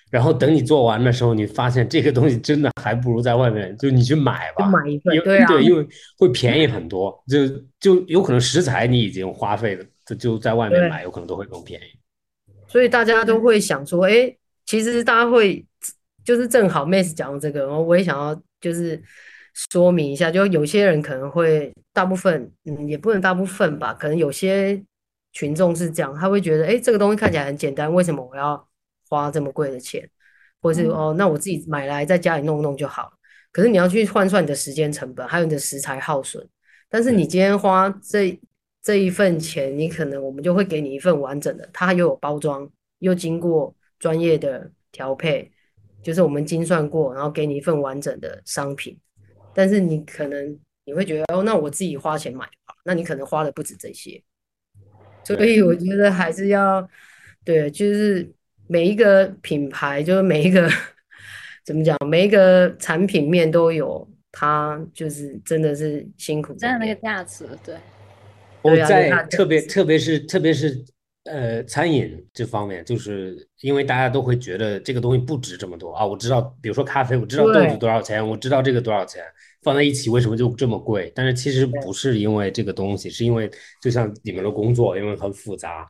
[0.10, 7.48] 然后等你做完的时候，你发现这个东西真的还不如在外面，就你去买吧，就买一份对啊因为会便宜很多，就
[7.80, 11.84] 就有可能食材你已经花费了，就就在外面买有可能都会更便宜。
[12.68, 15.66] 所以大家都会想说，哎，其实大家会
[16.24, 19.02] 就是正好 Miss 讲到这个，然后我也想要就是
[19.72, 24.80] 说明一下，就有些人可能会大部分，嗯，也不能大部分吧，可能有些
[25.34, 28.69] 群众是这样，他会觉得，哎，这个东西看起来很简单，为什么我要
[29.10, 30.10] 花这么贵的钱？
[30.62, 33.12] 或是嗯哦，那我自己买来在家里弄弄就好了。
[33.52, 36.48] 可是你要去换算你的时间成本，还有你的食材耗损。
[36.90, 38.40] 但是你今天花这
[38.82, 42.70] 这一份钱，你可能我们就会给你一份完整的，它又有包装，
[43.00, 45.52] 又经过专业的调配，
[46.04, 49.00] 就是我们精算过，然后给你一份完整的商品。
[49.54, 54.22] 但是你可能你会觉得哦，那我自己花钱买就好，那你可能花的不止这些。
[55.24, 56.88] 所以我觉得还是要
[57.44, 58.32] 对，就是
[58.72, 60.70] 每一个品牌，就是每一个
[61.66, 67.76] 怎么讲，每一个产品面都有它，就是真的是辛苦真的那个价值，对，
[68.62, 70.86] 我在特别特别是特别是
[71.24, 76.06] 呃餐饮这方面，就是因为大家都会觉得这个东西不值这么多啊。
[76.06, 79.24] 我知道，比如说咖啡，我知道豆子多少钱，我知道这个多少钱，
[79.64, 81.12] 放在一起为什么就这么贵？
[81.16, 83.50] 但是其实不是因为这个东西，是因为
[83.82, 85.90] 就像你们的工作，因为很复杂。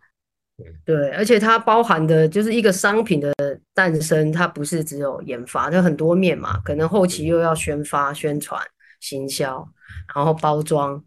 [0.85, 3.33] 对，而且它包含的就是一个商品的
[3.73, 8.61] 诞生，它不是只有研发，它很多面嘛，可能后期又要宣发、宣传、
[8.99, 9.67] 行销，
[10.15, 11.03] 然后包装，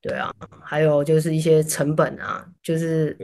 [0.00, 3.16] 对啊，还有就是一些成本啊，就是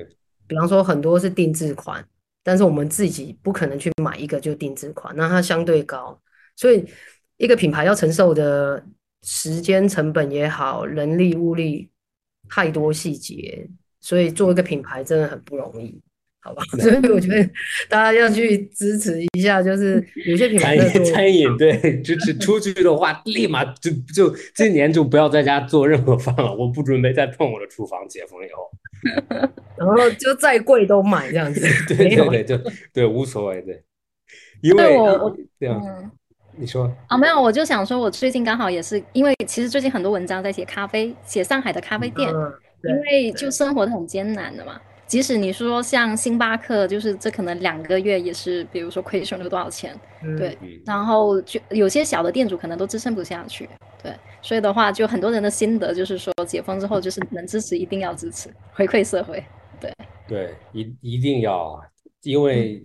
[0.47, 2.05] 比方说很多是定制款，
[2.43, 6.21] 但是我们自己不可能去买一个就定制款，那它相对高，
[6.57, 6.85] 所以
[7.37, 8.85] 一个品牌要承受的
[9.23, 11.91] 时间成本也好，人力物力
[12.49, 13.69] 太多细节，
[14.01, 16.01] 所以做一个品牌真的很不容易，
[16.41, 16.63] 好吧？
[16.81, 17.43] 所以我觉得
[17.89, 28.71] 大家要去支持一下，就是有些品牌 餐饮餐饮对支持出去的话，立马就就今年就不要在家做任何饭了，我不准备再碰我的厨房，解封以后。
[29.77, 33.83] 然后就再贵都买这样子， 对对对，就对无所谓对，
[34.63, 36.11] 因对为我我这样嗯。
[36.57, 42.31] 你说啊，没有，我就想说，我最近刚好也是，因为其实最近很多文章在写咖啡，写上海的咖啡店，
[42.83, 43.51] 因为就。
[43.51, 44.81] 生活的很艰难的嘛。
[45.07, 50.81] 即使你说像星巴克，就是这可能两个月也是，比如说亏损了多少钱，嗯对，嗯。
[50.87, 53.69] 然后就有些小的店主可能都支撑不下去，
[54.01, 59.45] 对，所以的话，就很多人的心得就是说，解封之后就是能支持一定要支持，回馈社会，
[59.81, 59.93] 对。
[60.29, 61.83] 对一一定要啊，
[62.23, 62.81] 因为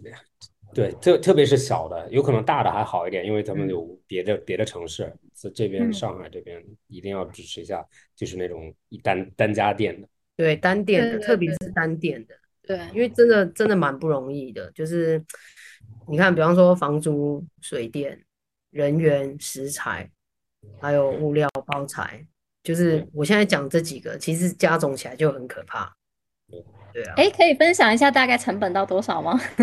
[0.75, 3.69] 对特特别是小的，有可能大的还好一点，因为咱们嗯。
[3.69, 5.93] 有别的别的城市，这这边嗯。
[5.93, 7.83] 上海这边一定要支持一下，
[8.13, 15.23] 就是那种一单单家店的，对单店的，对对特别是单店的，对，因为真的真的蛮不容易的，就是
[16.07, 18.25] 你看，比方说房租、水电、
[18.71, 20.11] 人员、食材，
[20.81, 22.27] 还有物料、包材，
[22.63, 25.95] 就是我现在讲这几个，其实加总起来就很可怕。
[26.95, 29.37] 对啊，哎，可以分享一下大概成本到多少吗？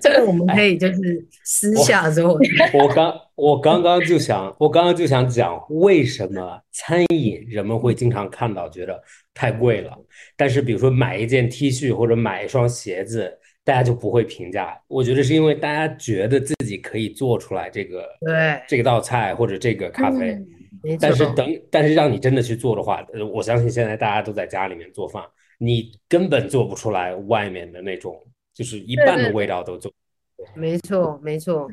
[0.00, 2.38] 这个我们可以就是私下之后，
[2.72, 8.98] 我刚我刚刚就想，我刚刚就想讲为什么餐饮人们会经常看到觉得
[9.34, 9.92] 太贵了，
[10.38, 13.30] 但是比如说买一件 T 恤或者买一双鞋子，
[13.62, 14.74] 大家就不会评价。
[14.88, 20.38] 我觉得是因为大家觉得自己可以做出来这个对，这个道菜或者这个咖啡，
[21.00, 25.22] 但是，等但是让你真的去做的话，呃我相信现在大家都在家里面做饭，
[25.58, 28.20] 你根本做不出来外面的那种，
[28.52, 29.92] 就是一半的味道都做。
[30.54, 31.68] 没错，没错。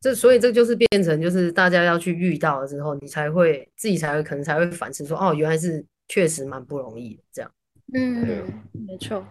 [0.00, 7.50] 这所以这就是变成就是大家要去遇到了之后，你才会自己才会可能才会反思说，哦，原来是确实蛮不容易的这样。
[7.92, 9.24] 嗯，没错。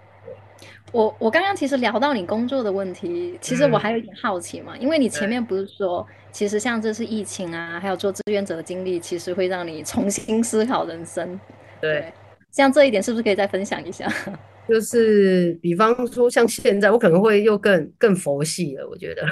[0.91, 11.39] 我我刚刚其实聊到你工作的问题，其实我嗯还有一点好奇嘛，因为你前面不是说，其实像这次疫情啊，还有做志愿者的经历，其实会让你重新思考人生。
[11.79, 12.11] 对，
[12.51, 14.11] 像这一点是不是可以再分享一下？
[14.67, 18.87] 就是比方说像现在，我可能会又更更佛系了。
[18.87, 19.23] 我觉得，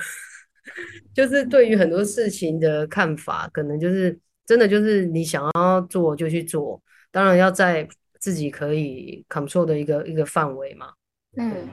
[1.13, 6.79] 就是对于很多事情的看法，可能就是真的就是你想要做就去做，
[7.11, 7.87] 当然要在
[8.19, 10.89] 自己可以 control 的一个一个范围嘛。
[11.37, 11.69] 嗯，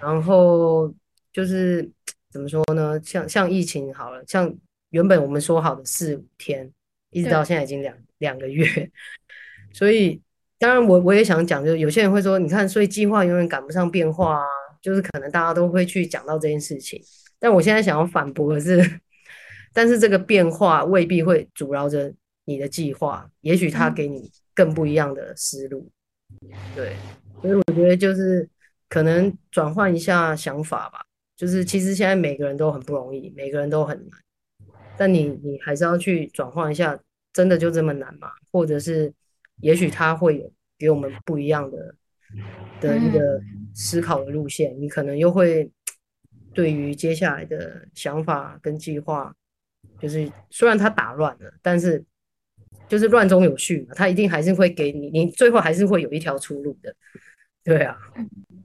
[0.00, 0.94] 然后
[1.32, 1.90] 就是
[2.30, 3.00] 怎么说呢？
[3.02, 4.54] 像像疫情好了，像
[4.90, 6.70] 原本我们说好的四五天，
[7.10, 8.90] 一直到现在已经两两个月，
[9.72, 10.20] 所以
[10.58, 14.46] 当然我我也想讲，就是有些人会说，你看，所以计划永远赶不上变化啊，
[14.82, 17.02] 就是可能大家都会去讲到这件事情，
[17.38, 19.00] 但我现在想要反驳的是，
[19.72, 22.12] 但是这个变化未必会阻挠着
[22.44, 23.94] 你的计划，也许它嗯。
[23.94, 25.90] 给你更不一样的思路，
[26.76, 26.94] 对，
[27.40, 28.46] 所以我觉得就是
[28.90, 31.00] 可能转换一下想法吧，
[31.36, 34.20] 就是其实现在每个人都很不容易，每个人都很难，
[34.98, 36.98] 但你你还是要去转换一下，
[37.32, 38.32] 真的就这么难吗？
[38.50, 39.12] 或者是
[39.60, 41.94] 也许他会有给我们不一样的
[42.80, 43.40] 的一个
[43.72, 45.70] 思考的路线，你可能又会
[46.52, 49.32] 对于接下来的想法跟计划，
[50.00, 52.04] 就是虽然它打乱了，但是
[52.88, 56.92] 就是乱中有序嘛，它一定还是会给你，你最后还是会有一条出路的。
[57.70, 57.96] 对啊，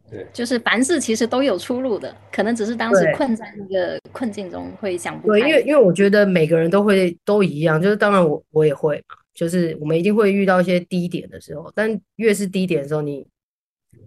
[0.10, 5.48] 对就是凡事其实都有出路的，可能只是当时困在那个困境中会想不对，开。
[5.48, 13.28] 因为因为我觉得每个人都会都一样，就是当然我我也会嘛，就是我们一定会遇到一些低点的时候，但越是低点的时候，你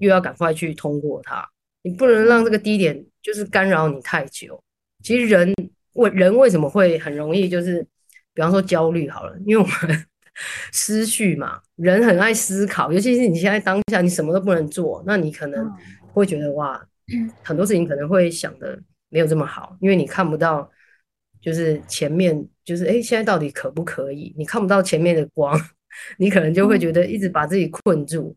[0.00, 1.48] 越要赶快去通过它，
[1.82, 4.60] 你不能让这个低点就是干扰你太久。
[5.04, 5.54] 其实人
[5.92, 7.86] 为人为什么会很容易就是，
[8.34, 10.04] 比方说焦虑好了，因为我们
[10.72, 15.72] 思绪嘛，人很爱思考，尤其是你现在当下你什么都不能做，那你可能嗯
[16.12, 16.84] 会觉得哇，
[17.42, 20.68] 很多事情可能会想的没有这么好，因为你看不到，
[21.40, 24.34] 就是前面就是哎，诶现在到底可不可以？
[24.36, 25.58] 你看不到前面的光，
[26.18, 28.36] 你可能就会觉得一直把自己困住。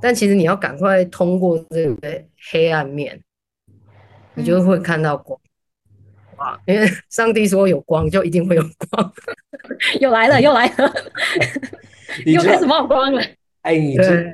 [0.00, 3.22] 但其实你要赶快通过这个黑暗面，
[4.34, 5.40] 你就会看到光。
[6.38, 6.60] 哇！
[6.66, 9.12] 因为上帝说有光，就一定会有光。
[10.00, 10.92] 又来了，又来了，
[12.26, 13.22] 又开始冒光了。
[13.62, 14.32] 哎，你这，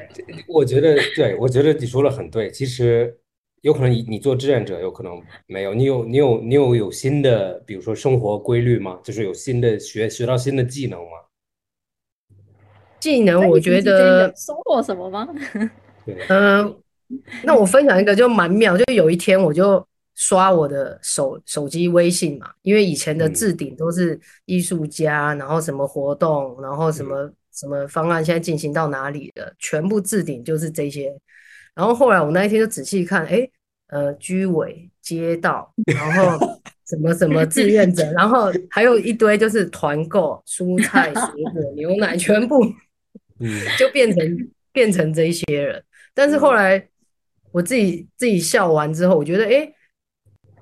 [0.49, 2.51] 我觉得对，我觉得你说的很对。
[2.51, 3.17] 其实
[3.63, 5.73] 有可能你你做志愿者，有可能没有。
[5.73, 8.99] 你有你有你有有新的，比如说生活规律吗？
[9.03, 11.07] 就是有新的学学到新的技能吗？
[12.99, 15.29] 技能，我觉得，收获什么吗？
[16.05, 16.77] 对，嗯、
[17.45, 19.87] 那我分享一个就蛮妙，就有一天我就
[20.23, 31.11] 刷我的手手机微信嘛，因为以前的嗯置顶都是艺术家，然后什么活动，然后什么什么方案现在进行到哪里了，全部置顶就是这些。
[31.75, 33.49] 然后后来我那一天就仔细看，哎，
[33.87, 36.39] 呃，居委、街道，然后
[36.87, 42.63] 什么什么 志愿者，然后还有一堆就是团购蔬菜、水果、牛奶，全部
[43.39, 45.83] 嗯 就变成变成这一些人。
[46.13, 46.87] 但是后来
[47.53, 49.73] 我自己自己笑完之后，我觉得，哎，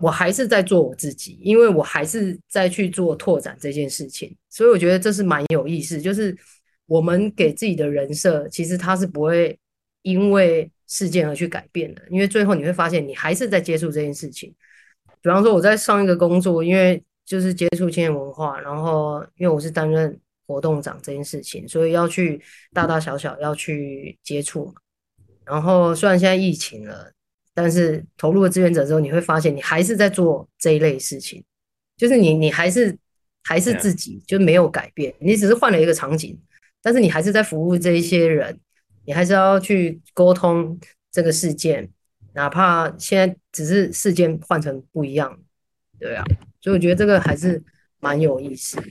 [0.01, 6.01] 我还是在做我自己，因为我还是在去做拓展这件事情，所以我觉得这是蛮有意思。
[6.01, 6.37] 就是
[6.87, 9.59] 我们给自己的人设，其实它是不会
[10.03, 14.55] 因为事件而去改变的，因为最后你会发现，你还是在接触这件事情。
[15.21, 22.41] 比方说我在上一个工作，因为就是接触青年文化，然后因为我是担任活动长这件事情，所以要去
[22.73, 24.75] 大大小小要去接触嘛。
[25.45, 27.13] 然后虽然现在疫情了，
[27.61, 31.43] 但是投入了志愿者之后，你会发现你还是在做这一类事情，
[31.97, 32.97] 就是你你还是
[33.43, 36.39] 还是自己，就没有改变，你只是换了一个场景，
[36.81, 38.57] 但是你还是在服务这一些人，
[39.07, 40.79] 你还是要去沟通
[41.11, 41.91] 这个事件，
[42.33, 45.37] 哪怕现在只是事件换成不一样，
[45.99, 46.25] 对啊，
[46.61, 47.61] 所以我觉得这个还是
[47.99, 48.85] 蛮有意思的。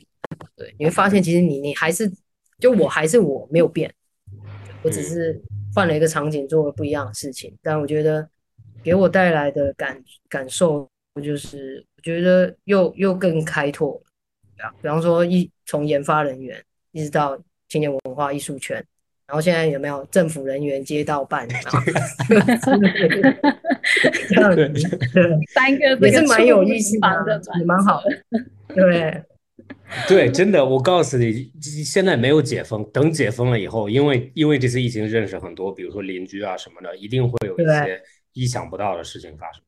[0.57, 2.11] 对，你会发现其实你你还是
[2.59, 3.89] 就我还是我没有变，
[4.84, 5.41] 我只是
[5.74, 8.30] 换了一个场景做了不一样的事情，但我觉得
[8.88, 10.88] 给我带来的感感受
[11.22, 14.02] 就是我觉得又又更开拓了，
[14.56, 16.64] 对啊，比方说一从研发人员
[16.94, 18.82] 一直到青年文化艺术圈。
[19.28, 21.46] 然后现在有没有政府人员、街道办，
[22.64, 22.88] 三个
[25.90, 28.10] 这个也是蛮有意思的的，也蛮好的，
[28.74, 29.22] 对。
[30.08, 38.02] 对，真的，我告诉你，现在没有解封，等解封了以后，因为因为这次疫情，认识很多，比如说邻居啊什么的，一定会有一些
[38.38, 39.62] 意想不到的事情发生。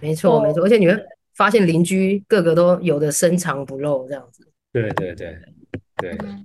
[0.00, 0.96] 没错，没错，而且你会
[1.34, 4.46] 发现邻居个个都有的深藏不露这样子。
[4.72, 5.38] 对对对
[5.96, 6.44] 对，嗯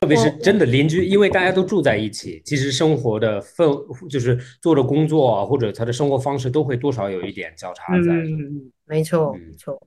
[0.00, 8.12] 特别是真的邻居，因为大家都住在一起，其实生活的氛就是做的工作啊，或者他的生活方式都会多少有一点交叉在。
[8.12, 9.80] 嗯，没错，嗯没错。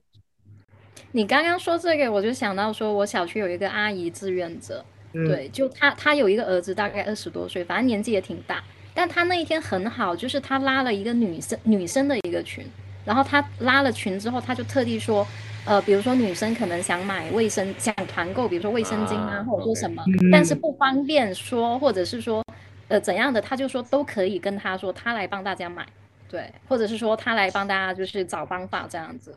[1.12, 8.64] 你刚刚说这个，我就想到说，我小区有一个阿姨志愿者，嗯，对，就她她有一个儿子，大概二十多岁，反正年纪也挺大。
[9.00, 12.62] 但他那一天很好，就是他拉了一个女生女生的一个群，
[13.02, 15.26] 然后他拉了群之后，他就特地说，
[15.64, 20.30] 呃，比如说女生可能想买卫生，想团购，比如说卫生巾啊，啊或者说什么，嗯。
[20.30, 22.44] 但是不方便说，或者是说，
[22.88, 25.86] 呃怎样的，他就说都可以跟他说，他来帮大家买，
[26.28, 29.34] 对，或者是说他来帮大家就是找方法这样子。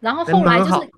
[0.00, 0.90] 然后后来就是，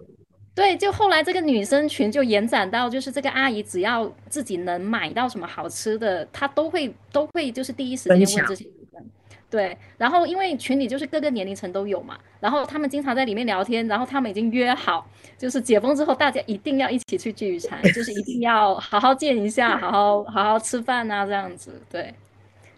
[0.56, 9.04] 对，就后来这个女生群就延展到，就是这个阿姨只要自己能买到什么好吃的，她都会都会就是第一时间问这些女生。
[9.50, 21.80] 对，然后因为群里就是各个年龄层都有嘛，然后他们经常在里面聊天，然后他们已经约好，就是解封之后大家一定要一起去聚餐，就是一定要好好见一下，好好好好吃饭啊这样子。
[21.90, 22.12] 对，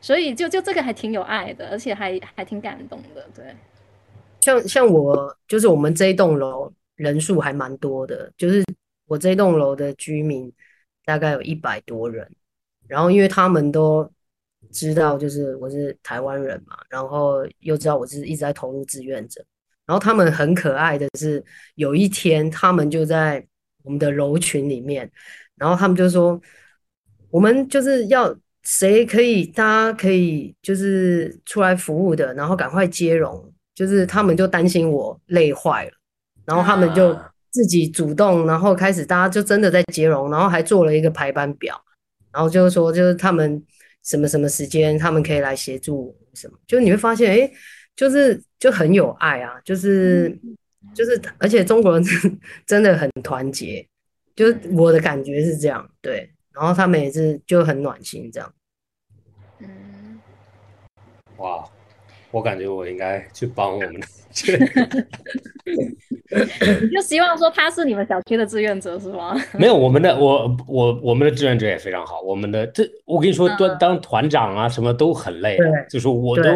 [0.00, 3.24] 所以就就这个还挺有爱的，而且还还挺感动的。
[3.34, 3.44] 对，
[4.40, 8.62] 像像我就是我们这一栋楼人数还蛮多的，就是
[9.06, 10.52] 我这栋楼的居民
[11.06, 12.30] 大概有一百多人，
[12.86, 14.12] 然后因为他们都。
[14.72, 19.42] 知道就是我是台湾人嘛，然后又知道我是一直在投入志愿者，
[19.86, 21.42] 然后他们很可爱的是，
[21.76, 23.42] 有一天他们就在
[23.84, 25.10] 我们的楼群里面，
[25.54, 26.38] 然后他们就说，
[27.30, 35.92] 我们就是要谁可以，大家可以就是出来服务的，然后赶快接龙，就是他们就担心我累坏了，
[36.48, 37.16] 然后他们就
[37.52, 41.80] 自己主动，然后开始大家就真的在接龙，然后还做了一个排班表，
[42.32, 43.62] 然后就是说就是他们。
[44.04, 46.56] 什么什么时间他们可以来协助什么？
[46.66, 47.50] 就你会发现，哎，
[47.94, 50.34] 就是就很有爱啊，就是
[50.94, 52.02] 就是，而且中国人
[52.64, 53.86] 真的很团结，
[54.34, 56.32] 就是我的感觉是这样，对。
[56.54, 58.50] 然后他们也是就很暖心这样。
[59.58, 60.18] 嗯，
[61.36, 61.68] 哇，
[62.30, 64.06] 我感觉我应该去帮我们的。
[66.82, 69.34] 你就希望说他是你们小区的志愿者是吗？
[69.58, 72.20] 没有，我们的我我我们的志愿者也非常好。
[72.20, 75.58] 我们的这我跟你说，当当团长啊，什么都很累。
[75.88, 76.50] 就是我都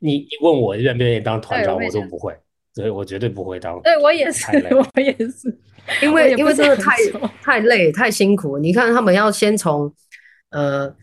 [0.00, 2.36] 你你问我愿不愿意当团长，我都不会，
[2.74, 3.80] 所以我绝对不会当。
[3.82, 5.58] 对我也是，我也是，
[6.02, 6.94] 因为因为真的太
[7.42, 8.58] 太累太辛苦。
[8.58, 9.92] 你看他们要先从
[10.50, 10.94] 呃。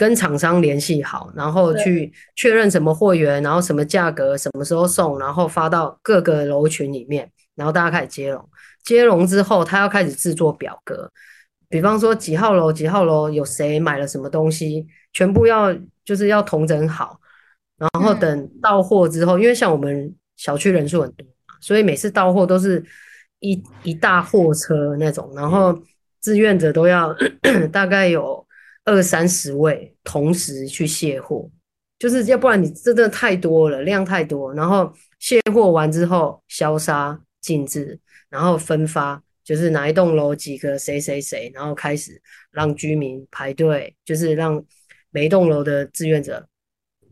[0.00, 8.48] 跟厂商联系好，然后去确认什么货源，然后什么价格，什么时候送，然后发到各个楼群里面，然后大家开始接龙。
[8.82, 11.06] 接龙之后，他要开始制作表格，
[11.68, 15.70] 比方说几号楼几号楼有谁买了什么东西，全部要
[16.02, 17.20] 就是要统整好。
[17.76, 21.26] 然后等到货之后，因为像我们小区人数很多，
[21.60, 22.82] 所以每次到货都是
[23.40, 25.78] 一一大货车那种，然后
[26.22, 27.14] 志愿者都要
[27.70, 28.46] 大概有。
[28.84, 31.50] 二三十位同时去卸货，
[31.98, 34.52] 就是要不然你真的太多了，量太多。
[34.54, 42.20] 然后卸货完之后，消杀、禁止，然后分发，就是哪一栋楼几个谁谁谁，然后开始
[42.50, 44.64] 让居民排队，就是让
[45.10, 46.48] 每一栋楼的志愿者、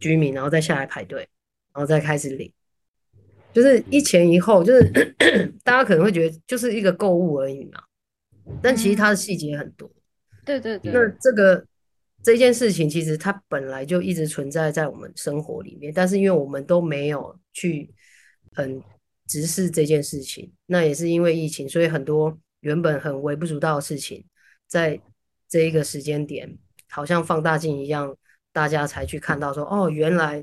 [0.00, 1.20] 居民，然后再下来排队，
[1.74, 2.50] 然后再开始领，
[3.52, 4.82] 就是一前一后，就是
[5.62, 7.82] 大家可能会觉得就是一个购物而已嘛，
[8.62, 9.90] 但其实它的细节很多。
[10.48, 11.62] 对对对，那这个
[12.22, 17.94] 这件事情其实它本来就一直存在在我们生活里面，但是因为我们都没有去
[18.54, 18.82] 很
[19.26, 24.24] 直视这件事情，那也是因为疫情，所以很多原本很微不足道的事情，
[24.66, 24.98] 在
[25.48, 26.56] 这一个时间点，
[26.88, 28.16] 好像放大镜一样，
[28.50, 30.42] 大家才去看到说，哦，原来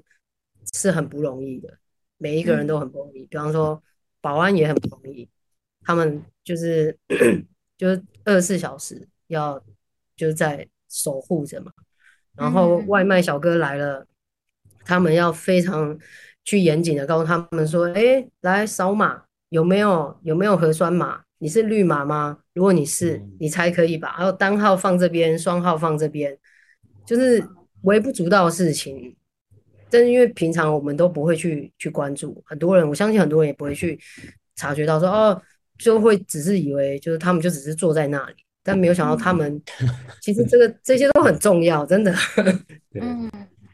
[0.72, 1.80] 是很不容易的，
[2.18, 3.26] 每一个人都很不容易。
[3.26, 3.82] 比方说
[4.22, 5.28] 保安也很不容易，
[5.82, 6.98] 他们就是
[7.76, 9.62] 就是二十四小时要。
[10.16, 11.72] 就是在守护着嘛，
[12.36, 14.06] 然后外卖小哥来了，
[14.86, 15.98] 他们要非常
[16.44, 21.22] 去严谨的告诉他们说：“哎，来扫码，有没有有没有核酸码？
[21.40, 22.40] 你是绿码吗？
[22.54, 24.14] 如果你是，你才可以吧。
[24.16, 26.38] 还有单号放这边，双号放这边，
[27.06, 27.46] 就是
[27.82, 29.16] 微不足道的事情。
[29.90, 34.00] 但是因为平常我们都不会去去关注，很多人我相信很多人也不会去
[34.56, 35.42] 察觉到说哦，
[35.78, 38.36] 就会只是以为就是他们就只是坐在那里。”
[38.68, 39.62] 但没有想到，他们
[40.20, 42.12] 其实这个这些都很重要，真的。
[43.00, 43.30] 嗯，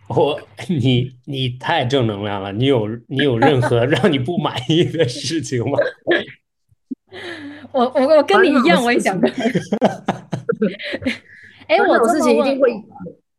[0.09, 0.37] 我
[0.67, 2.51] 你你太正能量了。
[2.51, 5.79] 你有你有任何 让你不满意的事情吗？
[7.71, 9.29] 我我我跟你一样，我也想过。
[11.67, 12.73] 哎，我自己一定会。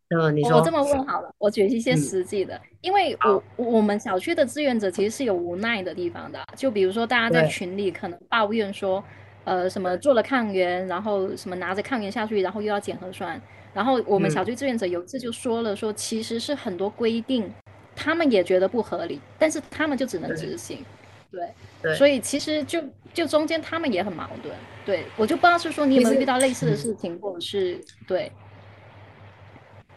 [0.09, 0.57] 嗯，你说。
[0.57, 6.39] 我这么问好了，我举一些实际的，因为我我们小区的志愿者其实是有无奈的地方的。
[6.57, 9.05] 就比如说，大家在群里可能抱怨说。
[9.45, 13.41] 呃，什么做了抗原，然后什么拿着抗原下去，然后又要检核酸，
[13.75, 17.53] 然后我们小区志愿者有一次就说了，说其实是很多规定，
[17.97, 20.85] 他们也觉得不合理，但是他们就只能执行，
[21.33, 22.81] 对，所以其实就
[23.13, 24.55] 就中间他们也很矛盾，
[24.87, 25.05] 对。
[25.17, 28.31] 我就不知道是说你有没有遇到类似的事情，或者是对，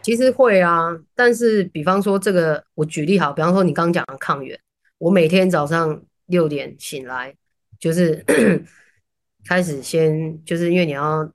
[0.02, 4.58] 其实会啊，但是比方说这个，我举例好，比方说你刚讲的抗原，
[4.98, 7.32] 我每天早上六点醒来，
[7.78, 8.24] 就是。
[9.46, 11.30] 开始先就是因为你要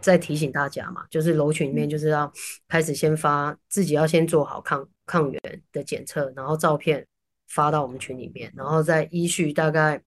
[0.00, 2.32] 再提醒大家嘛，就是楼群里面就是要
[2.68, 5.40] 开始先发自己要先做好抗抗原
[5.70, 7.06] 的检测，然后照片
[7.48, 10.00] 发到我们群里面，然后再依序大概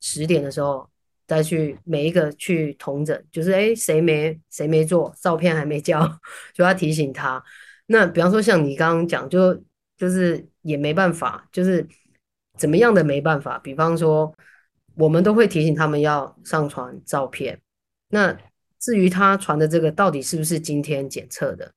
[0.00, 0.88] 十点的时候
[1.26, 6.00] 再去每一个去同诊，就是哎谁没谁没做，照片还没交，
[6.54, 7.42] 就要提醒他。
[7.86, 9.54] 那比方说像你刚刚讲，就
[9.96, 11.86] 就是也没办法，就是
[12.56, 14.34] 怎么样的没办法，比方说
[14.96, 17.60] 我们都会提醒他们要上传照片，
[18.08, 18.36] 那。
[18.78, 21.72] 至于他传的这个到底是不是今天检测的，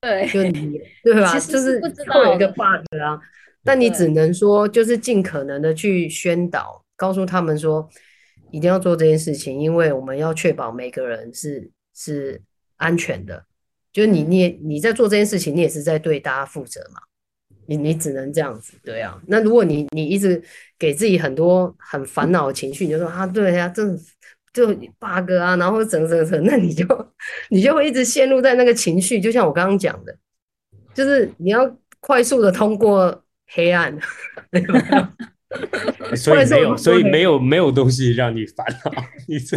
[0.00, 1.38] 对，就你对吧？
[1.38, 3.20] 就是会有一个 bug 啊。
[3.64, 7.86] 但你只能说，就是尽可能的去宣导，告诉他们说，
[8.50, 12.40] 一定要做这件事情，因为我们要确保每个人是是
[12.76, 13.44] 安全的。
[13.92, 17.00] 就是你你你在做这件事情，你也是在对大家负责嘛。
[17.66, 19.20] 你你只能这样子，对啊。
[19.26, 20.42] 那如果你你一直
[20.78, 23.82] 给自己很多很烦恼的情绪，你就说啊，对呀，这。
[24.54, 26.86] 就 bug 啊，然后整整整， 那你就
[27.48, 30.16] 你就会一直陷入在那个情绪，就像我刚刚讲的，
[30.94, 33.98] 就是你要快速的通过黑暗，
[36.14, 38.92] 所以没有，所以没有没有东西让你烦恼。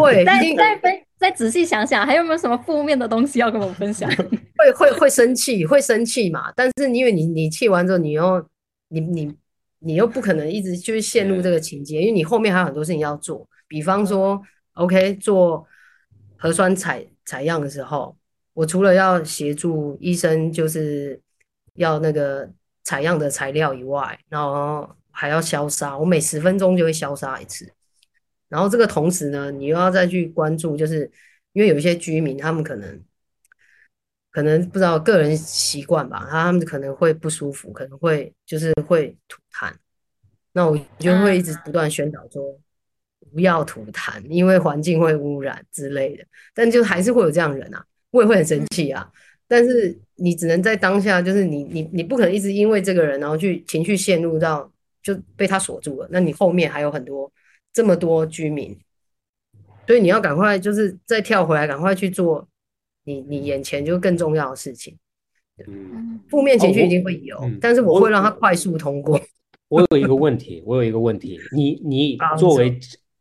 [0.01, 0.39] 会，再
[0.81, 4.09] 再再仔细想想，还有没有什么负面的东西要跟我分享？
[4.57, 6.51] 会会会生气，会生气嘛？
[6.55, 8.47] 但是因为你你气完之后，你又
[8.89, 9.35] 你你
[9.79, 14.41] 你又不可能一直就是陷入这个情节，因为你后面还有很多事情要做，比方说。
[14.77, 15.65] OK，做
[16.37, 18.15] 核酸采采样的时候，
[18.53, 21.19] 我除了要协助医生，就是
[21.73, 22.47] 要那个
[22.83, 27.73] 采样的材料以外，然后还要消杀，我每十分钟就会消杀一次。
[28.49, 31.09] 然后这个同时呢，你又要再去关注，就是
[31.53, 33.01] 因为有一些居民，他们可能
[34.31, 39.71] 可能不知道个人习惯吧，他们可能会不舒服，可能会就是会吐痰，
[40.53, 42.59] 那我就会一直不断宣导说。
[43.33, 46.23] 不要吐痰，因为环境会污染之类的。
[46.53, 49.11] 但就还是会有这样人啊，我也会很生气啊。
[49.49, 54.71] 但是你只能在当下，就是你你你不可能一直因为这个人，然后去情绪陷入到
[55.03, 56.07] 就被他锁住了。
[56.09, 57.29] 那你后面还有很多
[57.77, 58.75] 这么多居民，
[59.85, 62.47] 所以你要赶快就是再跳回来，赶快去做
[63.03, 64.97] 你你眼前就更重要的事情。
[65.67, 69.21] 嗯，负面情绪一定会有，但是我会让它快速通过。
[69.67, 72.79] 我有一个问题，我有一个问题， 你你作为。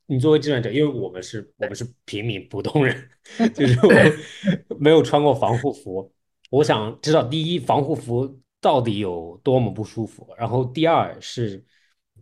[0.09, 2.97] 你作为志愿者，因为我们是我们是平民普通人，
[3.53, 3.93] 就是我
[4.79, 6.13] 没有穿过防护服。
[6.49, 11.65] 我想知道，第一，防护服到底有多么不舒服；然后第二是，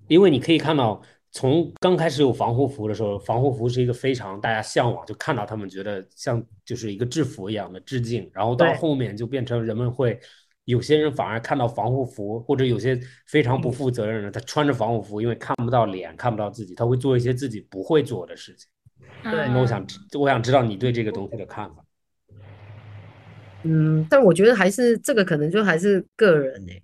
[0.09, 1.03] 因为你可以看到，
[1.35, 10.19] 从刚开始有防护服的时候，防护服是一个非常大家向往，就看到他们觉得像就是一个制服一样的致敬，然后到后面就变成人们会。
[10.67, 18.67] 有些人反而看到防护服，或者有些非常不负责任的，他穿着防护服，因为看不到脸，看不到自己，他会做一些自己不会做的事情。
[19.25, 19.87] 对，那我想，
[20.19, 21.85] 我想知道你对这个东西的看法。
[23.65, 26.83] 嗯，但我觉得还是这个可能就还是个人诶，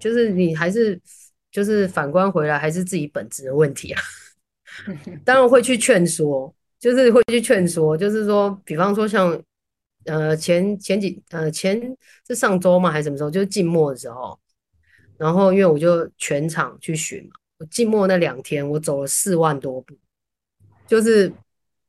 [0.00, 1.00] 就是你还是
[1.56, 4.02] 就是反观回来，还是自己本质的问题啊。
[5.24, 9.42] 当然会去劝说，就是会去劝说，就是说，比方说像。
[10.08, 11.80] 呃，前前几呃前
[12.28, 12.92] 是上周嘛？
[12.92, 13.28] 还是什么时候？
[13.28, 14.38] 就是静默的时候，
[15.18, 19.96] 然后因为我就全场去巡嘛，我静默那两天，我走了四万多步，
[20.86, 21.32] 就是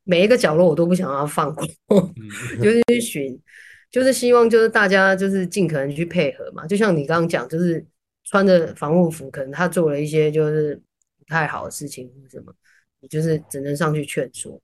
[0.02, 1.64] 每一个角落我都不想要放过，
[2.60, 3.40] 就是去巡，
[3.88, 6.66] 就是希望就是大家就是尽可能去配合嘛。
[6.66, 7.86] 就像你刚刚讲，就是
[8.28, 10.74] 穿着防护服，可能他做了一些就是
[11.18, 12.54] 不太好的事情或什么，
[13.00, 14.60] 你就是只能上去劝说。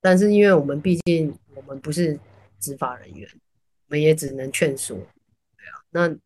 [0.00, 2.18] 但是因为我们毕竟我们不是。
[2.58, 5.76] 执法人员，我们也只能劝说，对啊。
[5.90, 6.16] 那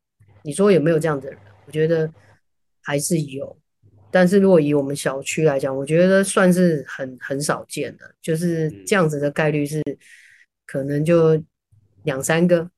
[0.43, 1.39] 你说有没有这样的人？
[1.67, 2.11] 我觉得
[2.81, 3.59] 还是有，
[4.13, 9.83] 但是如果以我们小区来讲，我觉得算是很很少见的，就是这样子的概率是
[10.65, 11.43] 可能就
[12.05, 12.71] 两三个，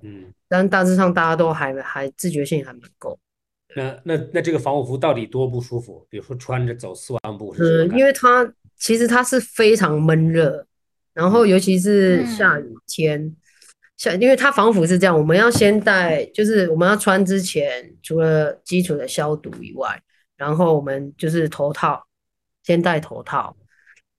[0.00, 0.32] 嗯。
[0.48, 3.18] 但大致上大家都还还自觉性还蛮够。
[3.76, 6.06] 那那那这个防护服到底多不舒服？
[6.08, 10.66] 比如说穿着走四万步，嗯，因为它其实它是非常闷热。
[11.12, 13.36] 然后，尤其是下雨天，
[13.96, 20.02] 下，因为它防腐是这样，我们要先戴，就是我们要穿之前，除了基础的消毒以外，
[20.36, 22.04] 然后我们就是头套，
[22.64, 23.56] 先戴头套，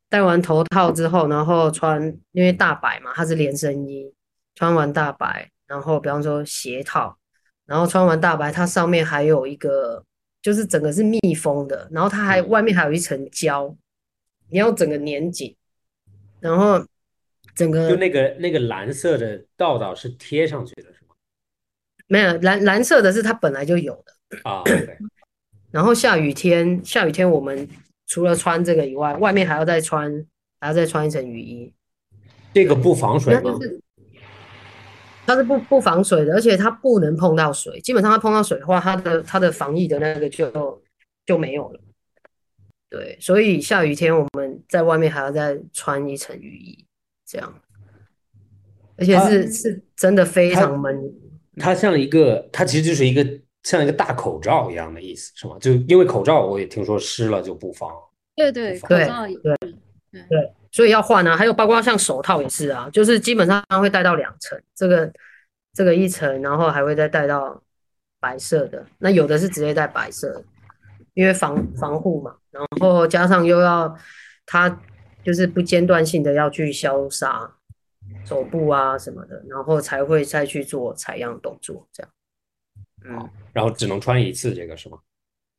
[0.10, 2.02] 戴完头套之后，然后穿，
[2.32, 4.10] 因为大白嘛，它是连身衣，
[4.56, 7.18] 穿完大白，然后比方说鞋套，
[7.66, 10.04] 然后穿完大白，它上面还有一个，
[10.42, 13.76] 就是整个是密封的，然后它还外面还有一层胶，
[14.50, 15.56] 你要整个粘紧。
[16.40, 16.86] 然后，
[17.56, 21.16] 整个就那个那个蓝色的道道是贴上去的，是吗？
[22.08, 24.64] 没有蓝蓝色的是它本来就有的啊。
[25.72, 27.68] 然后下雨天，下雨天我们
[28.06, 30.26] 除了穿这个以外，外面还要再穿，
[30.60, 31.74] 还要再穿一层雨衣。
[32.54, 33.42] 这个不防水吗？
[33.42, 33.82] 就是
[35.26, 37.80] 它是不不防水的，而且它不能碰到水。
[37.82, 40.82] 基本上它碰到水的话，它的它的防疫的那个就
[41.26, 41.80] 就没有了。
[42.90, 46.86] 对，所以下雨天我们在外面还要再穿一层雨衣，
[47.26, 47.62] 这样，
[48.98, 51.14] 而且是是真的非常闷。
[51.58, 53.26] 它像一个，它其实就是一个
[53.64, 55.58] 像一个大口罩一样的意思，是吗？
[55.60, 57.90] 就因为口罩我也听说湿了就不防。
[58.36, 59.56] 对对，口罩也对
[60.12, 61.38] 对，所以要换啊。
[61.38, 65.10] 还有包括像手套也是啊，就是基本上会戴到两层，这个
[65.72, 67.64] 这个一层，然后还会再戴到
[68.20, 68.86] 白色的。
[68.98, 70.44] 那有的是直接戴白色，
[71.14, 72.36] 因为防防护嘛。
[72.52, 73.98] 然后加上又要
[74.46, 74.82] 它
[75.24, 77.50] 就是不间断性的要去消杀
[78.26, 82.12] 手部啊什么的，然后才会再去做采样动作，这样。
[83.08, 84.98] 嗯，然后只能穿一次，这个是吗？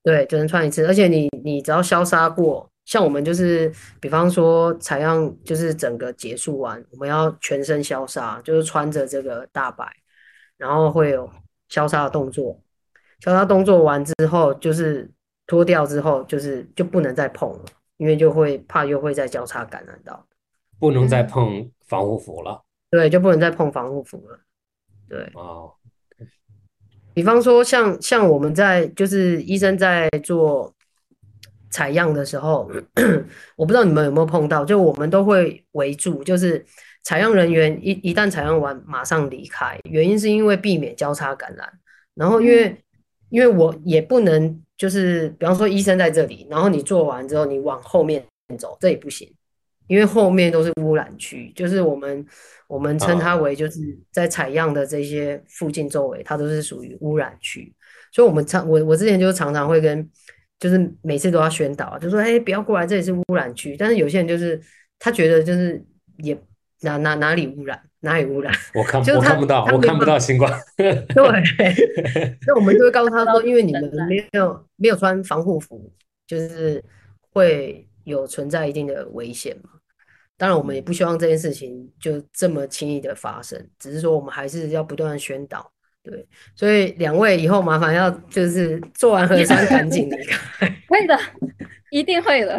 [0.02, 3.70] 对，只能穿一次，而且你你只要消杀过，像我们就是，
[4.00, 9.84] 比方说采样就是整个结束完，我们要全身消杀，就是穿着这个大白，
[10.56, 11.28] 然后会有
[11.68, 12.58] 消杀的动作，
[13.20, 15.10] 消杀动作完之后，就是
[15.48, 17.64] 脱掉之后，就是就不能再碰了，
[17.96, 20.24] 因为就会怕又会再交叉感染到，
[20.78, 24.38] 不能再碰防护服了，对，就不能再碰防护服了，
[25.08, 25.72] 对，哦。
[27.12, 30.72] 比方说，像像我们在就是医生在做
[31.76, 32.70] 采样的时候，
[33.54, 36.64] 我不知道你们有没有碰到，就我们都会围住，就是
[37.02, 41.70] 采样人员一一旦采样完马上离开，原因是因为避免交叉感染。
[42.14, 42.74] 然后因为
[43.28, 48.24] 因为我也不能就是比方说医生在这里，然后你做完之后你往后面
[48.58, 49.30] 走，这也不行。
[49.88, 52.26] 因为后面都是污染区，就是我们
[52.66, 53.78] 我们称它为就是
[54.10, 57.72] 在采样的这些附近周围，它都是属于污染区，
[58.10, 60.10] 所以我们常我我之前就常常会跟
[60.58, 63.76] 就是每次都要宣导，就说哎不要过来，这里是污染区。
[63.76, 64.60] 但是有些人就是
[64.98, 65.84] 他觉得就是
[66.18, 66.36] 也
[66.80, 70.52] 哪哪哪里污染哪里污染，我看我看不到我看不到新冠。
[70.76, 75.92] 对，那我们就会告诉他说，因为你们 没有没有穿防护服，
[76.26, 76.82] 就是
[77.32, 79.70] 会有存在一定的危险嘛。
[80.38, 85.72] 当然，我们也不希望这件事情就这么轻易的发生，只是说我们还是要不断的宣导，
[86.10, 86.26] 对。
[86.54, 91.18] 所以两位以后麻烦要就是做完核酸赶紧离开， 会的，
[91.90, 92.58] 一定会的。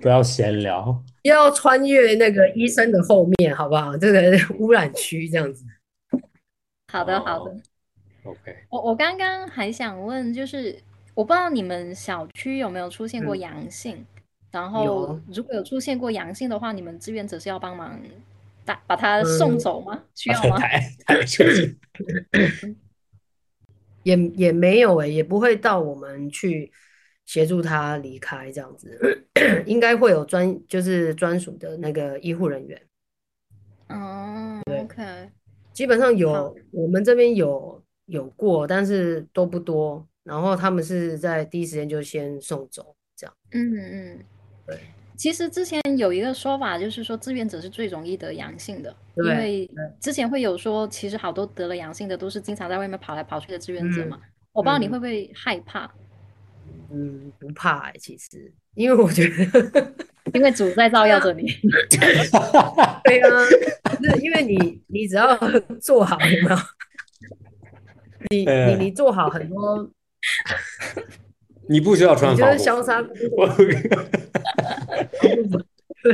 [0.00, 3.96] 不要闲聊， 要穿越那个医生的后面，好不好？
[3.96, 5.64] 这个 污染区这样子。
[6.92, 7.56] 好的，好的。
[8.24, 8.56] OK。
[8.70, 10.76] 我我刚刚还想问，就是
[11.14, 14.04] 我不知道你们小区有没有出现过阳性。
[14.50, 17.96] 然后，如果有出现过阳性的话，你们志愿者是要帮忙
[18.64, 20.04] 打把他送走吗？
[20.14, 20.58] 需要吗？
[24.02, 26.72] 也也没有哎，也不会到我们去
[27.26, 29.26] 协助他离开这样子，
[29.66, 32.80] 应该会有专就是专属的那个医护人员。
[33.88, 35.30] 哦，OK，
[35.72, 40.06] 基本上有我们这边有有过，但是都不多。
[40.22, 43.34] 然后他们是在第一时间就先送走这样。
[43.52, 44.18] 嗯嗯。
[45.20, 54.18] 其实之前有一个说法，就是说志愿者是最容易得阳性的，因为之前会有说，其实好多得了阳性的都是经常在外面跑来跑去的志愿者嘛。
[54.52, 55.92] 我不知道你会不会害怕？
[56.90, 59.92] 嗯，不怕哎，其实，因为我觉得，
[60.32, 61.42] 因为主在照耀着你。
[63.04, 65.36] 对啊，是因为你你只要
[65.82, 66.56] 做好，有没有？
[68.30, 69.90] 你你你做好很多。
[71.70, 72.52] 你不需要穿防护。
[72.52, 73.00] 就是消杀。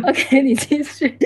[0.08, 1.16] OK，你继续。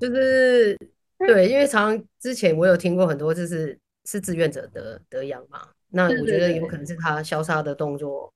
[0.00, 0.76] 就是
[1.18, 5.68] 对，因为常之前我有听过很多，就是是志愿者得得阳嘛。
[5.90, 8.32] 那我觉得有可能是他消杀的动作，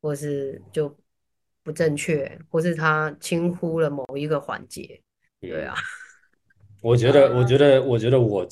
[0.00, 0.96] 或是就
[1.64, 5.00] 不正确，或是他轻忽了某一个环节。
[5.40, 5.74] 对啊。
[6.82, 8.46] 我觉得，我觉得，我觉得我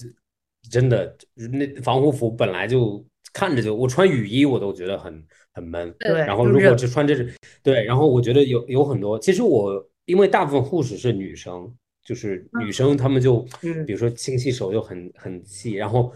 [0.69, 5.23] 真的那防护服本来就看着就，我穿雨衣我都觉得很。
[5.57, 6.11] 很闷，对。
[6.19, 7.25] 然后如果只穿这种，
[7.63, 7.85] 对。
[7.85, 11.73] 然后我觉得有有很多，其实我因为大部分护士是女生，
[12.05, 13.39] 就是女生，她们就，
[13.87, 15.75] 比如说清洗手就很很细。
[15.75, 16.13] 然后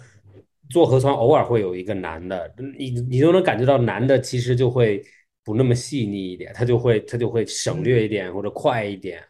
[0.70, 5.00] 做核酸偶尔会有一个男的，你你都能感觉到男的其实就会
[5.44, 9.22] 不那么细腻一点，他就会他就会省略一点或者快一点，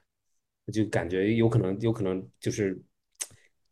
[0.73, 2.81] 就感觉有可能有可能就是。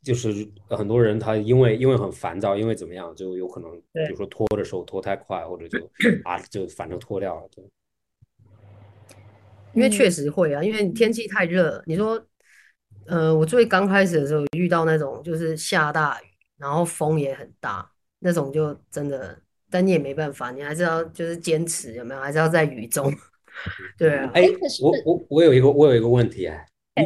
[0.07, 5.81] 就是很多人他因为因为很烦躁，因为怎么样就有可能，比如说拖的时候拖太快，或者就
[6.23, 7.49] 啊就反正脱掉了。
[7.53, 7.65] 对，
[9.75, 11.83] 因为确实会啊，因为天气太热。
[11.87, 12.25] 你说，
[13.07, 16.27] 呃，我最刚开始的时候遇到那种就是下大雨，
[16.57, 17.91] 然后风也很大，
[18.21, 19.37] 那种就真的，
[19.69, 22.21] 但你也没办法，你还是要就是坚持，有没有？
[22.21, 23.13] 还是要在雨中。
[23.99, 24.31] 对啊。
[24.35, 24.45] 哎，
[24.81, 26.65] 我我我有一个我有一个问题哎。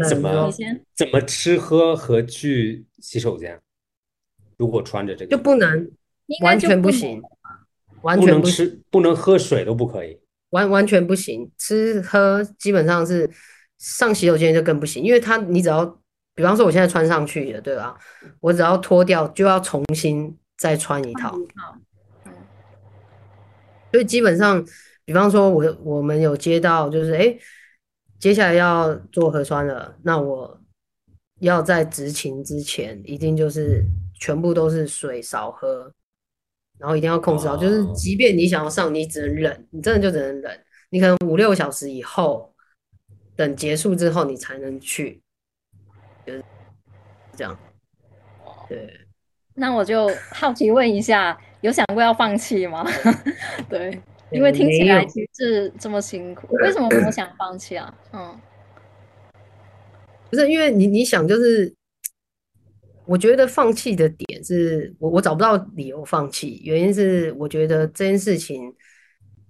[0.08, 0.50] 怎么
[0.96, 3.60] 怎么吃喝和去洗手间？
[4.56, 5.90] 如果穿着这个就不能
[6.42, 7.22] 完全不行，
[8.02, 10.20] 完全不行，吃不能喝水都不可以。
[10.50, 11.50] 完完全不行。
[11.56, 13.30] 吃喝基本上是
[13.78, 15.84] 上洗手间就更不行，因为它你只要，
[16.34, 17.96] 比方说我现在穿上去了，对吧？
[18.40, 21.34] 我只要脱掉就要重新再穿一套。
[23.90, 24.64] 所以基本上，
[25.04, 27.40] 比方说我我们有接到就是哎，诶
[28.20, 30.60] 接下来要做核酸了，那我
[31.40, 33.82] 要在执勤之前，一定就是
[34.14, 35.90] 全部都是水少喝，
[36.78, 42.54] 然后一定要控制好，就是哦即便你想要上，你只能忍，你真的就只能忍，你可能五六个小时以后，
[43.34, 45.22] 等结束之后你才能去，
[46.26, 46.44] 就是
[47.34, 47.58] 这样。
[48.68, 49.00] 对，
[49.54, 52.86] 那我就好奇问一下，有想过要放弃吗？
[53.68, 53.98] 对，
[54.32, 57.94] 因为听起来其实是这么辛苦，为什么我想放弃啊？
[58.12, 58.40] 嗯
[60.30, 61.74] 不是因为你你想就是，
[63.04, 68.72] 我觉得放弃的点是我我找不到理由放弃，原因是我觉得这件事情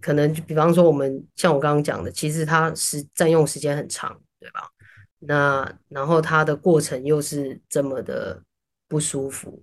[0.01, 4.71] 可能就比方说我们像我刚刚讲的，其实它是占用时间很长，对吧？
[5.19, 8.43] 那然后它的过程又是这么的
[8.89, 9.63] 不舒服，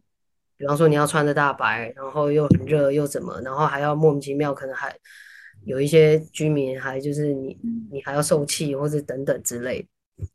[0.57, 4.95] 比方说你要穿着大白，然后又很热又怎么，然后还要莫名其妙，可能还
[5.65, 7.57] 有一些居民还就是你
[7.91, 9.81] 你还要受气或者等等之类。
[9.81, 9.87] 的。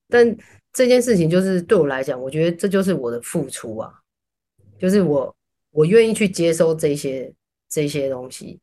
[0.09, 0.37] 但
[0.73, 3.93] 这件事情就是对我来讲，我觉得这就是我的付出啊，
[4.79, 5.35] 就是我
[5.71, 7.33] 我愿意去接收这些
[7.69, 8.61] 这些东西，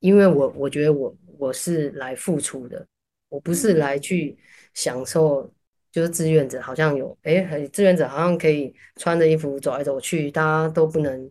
[0.00, 2.86] 因为我我觉得我我是来付出的，
[3.30, 4.36] 我不是来去
[4.74, 5.50] 享受，
[5.98, 11.28] 就是志愿者好像有哎，很志愿者好像可以穿着衣服走来走去，大家都不能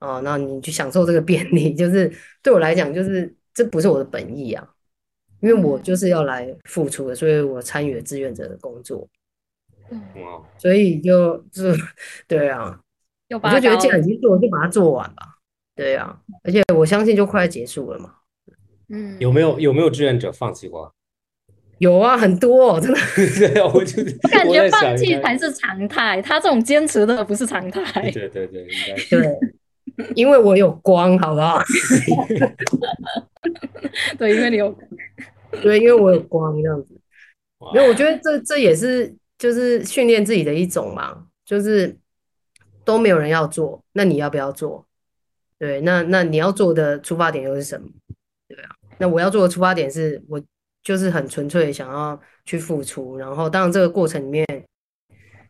[0.00, 2.12] 啊，那你去享受这个便利， 就是
[2.42, 4.68] 对我来讲，就是这不是我的本意啊。
[5.40, 9.08] 因为我就是要来付出的，所以我参与了志愿者的工作，
[10.16, 11.72] 哇，所以就就
[12.26, 12.80] 对啊，
[13.30, 15.38] 我就觉得既然已经做，就把它做完吧。
[15.76, 18.16] 对啊，而且我相信就快结束了嘛。
[18.88, 20.92] 嗯有没有有没有志愿者放弃过？
[21.78, 22.98] 有啊，很多哦，真的。
[23.38, 28.10] 对啊，我就感我感觉放弃才是常态，他这种坚持的不是常态。
[28.10, 29.38] 对对对，应该对，
[30.14, 31.60] 因为我有光，好不好？
[34.18, 34.76] 对，因为你有
[35.62, 36.94] 对，因为我有光这样子。
[37.74, 41.96] 因为，我觉得这这也是就是训练自己的一种嘛，就是
[42.84, 44.86] 都没有人要做，那你要不要做？
[45.58, 47.88] 对，那那你要做的出发点又是什么？
[48.48, 50.40] 对啊，那我要做的出发点是我
[50.88, 54.46] 就是很纯粹想要去付出，然后当然这个过程里面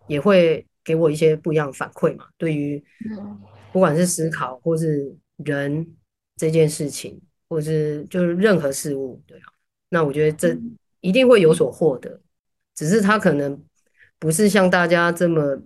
[0.08, 3.40] 也会给我一些不一样的反馈嘛，对于嗯。
[3.70, 5.86] 不管是思考或是人
[6.34, 9.44] 这件事情，或是就是任何事物，对啊，
[9.90, 10.58] 那我觉得这
[11.00, 12.20] 一定会有所获得，
[12.74, 13.62] 只是他可能
[14.18, 15.62] 不是像大家这么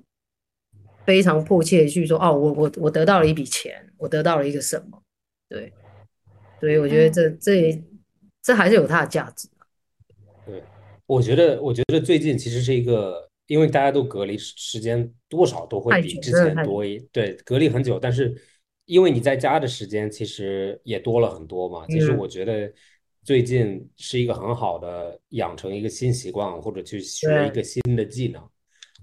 [1.06, 5.02] 非常迫切的去说，哦，我我我得到了一笔钱，我得到了一个什么，
[5.48, 5.72] 对，
[6.60, 7.82] 所以我觉得这这也
[8.42, 9.48] 这还是有它的价值。
[11.12, 18.34] 我觉得，我觉得最近其实是一个，因为大家都隔离时时间多少都会比之前多一，对，隔离很久，但是
[18.86, 21.86] 因为你在家的时间其实也多了很多嘛。
[21.88, 22.72] 其实嗯我觉得
[23.24, 28.42] 最近是一个很好的养成一个新习惯或者去学一个新的技能。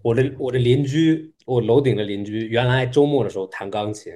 [0.02, 4.12] 我的我的邻居，我楼顶的邻居，原来周末的时候弹钢琴，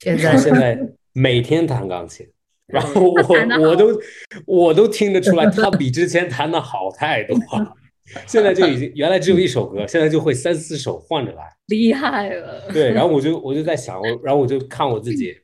[0.00, 0.78] 现在现 在
[1.12, 2.28] 每天弹钢琴，
[2.68, 3.14] 然后我
[3.60, 4.00] 我都
[4.46, 7.74] 我都听得出来，他比之前弹的好太多了。
[8.26, 11.44] 现在就已经原来只有一首歌，现在就会三四首换着来。
[11.68, 12.70] 厉害了。
[12.72, 15.36] 对，然后我就我就在想，我然后我就看我自己，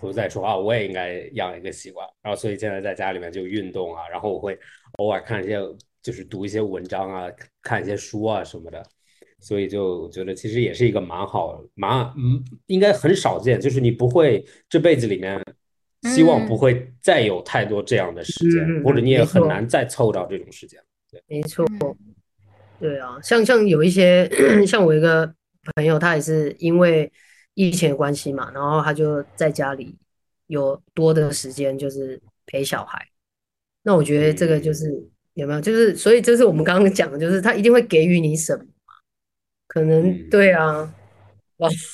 [0.00, 2.06] 我就在说啊，我也应该养一个习惯。
[2.22, 4.58] 然后所以现在在家里面就运动啊，然后我会
[4.98, 5.58] 偶尔看一些，
[6.02, 7.26] 就是读一些文章啊，
[7.62, 8.82] 看一些书啊什么的。
[9.40, 15.40] 所以就觉得其实也是一个蛮好蛮嗯，应该很少见，就是你不会这辈子里面
[16.02, 20.80] 希望不会再有太多这样的时间，或者你也很难再凑到这种时间。
[21.10, 21.66] 对没错，
[22.78, 24.30] 对啊，像像有一些
[24.66, 25.34] 像我一个
[25.74, 27.10] 朋友，他也是因为
[27.54, 29.96] 疫情的关系嘛，然后他就在家里
[30.46, 33.08] 有多的时间，就是陪小孩。
[33.82, 35.02] 那我觉得这个就是
[35.34, 38.64] 有没有，就是所以这是我们刚刚讲的，就是他一定会给予你什么，
[39.66, 40.94] 可能嗯对啊，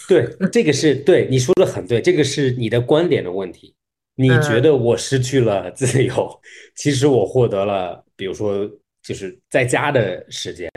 [0.09, 3.74] 对，这个是对你说的很对，这个是你的观点的问题。
[4.16, 6.40] 你觉嗯得我失去了自由，
[6.76, 8.70] 其实我获得了，比如说
[9.02, 10.70] 就是在家的时间，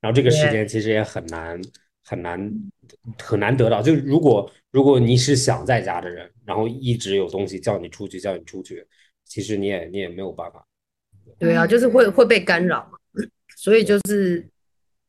[0.00, 1.60] 然后这个时间其实也很难
[2.04, 2.52] 很难
[3.18, 3.82] 很难得到。
[3.82, 8.86] 就是如果如果你是想在家的人，然后一直有东西叫你出去叫你出去，
[9.24, 10.64] 其实你也你也没有办法。
[11.38, 12.98] 对啊，就是会会被干扰嘛，
[13.56, 14.46] 所以就是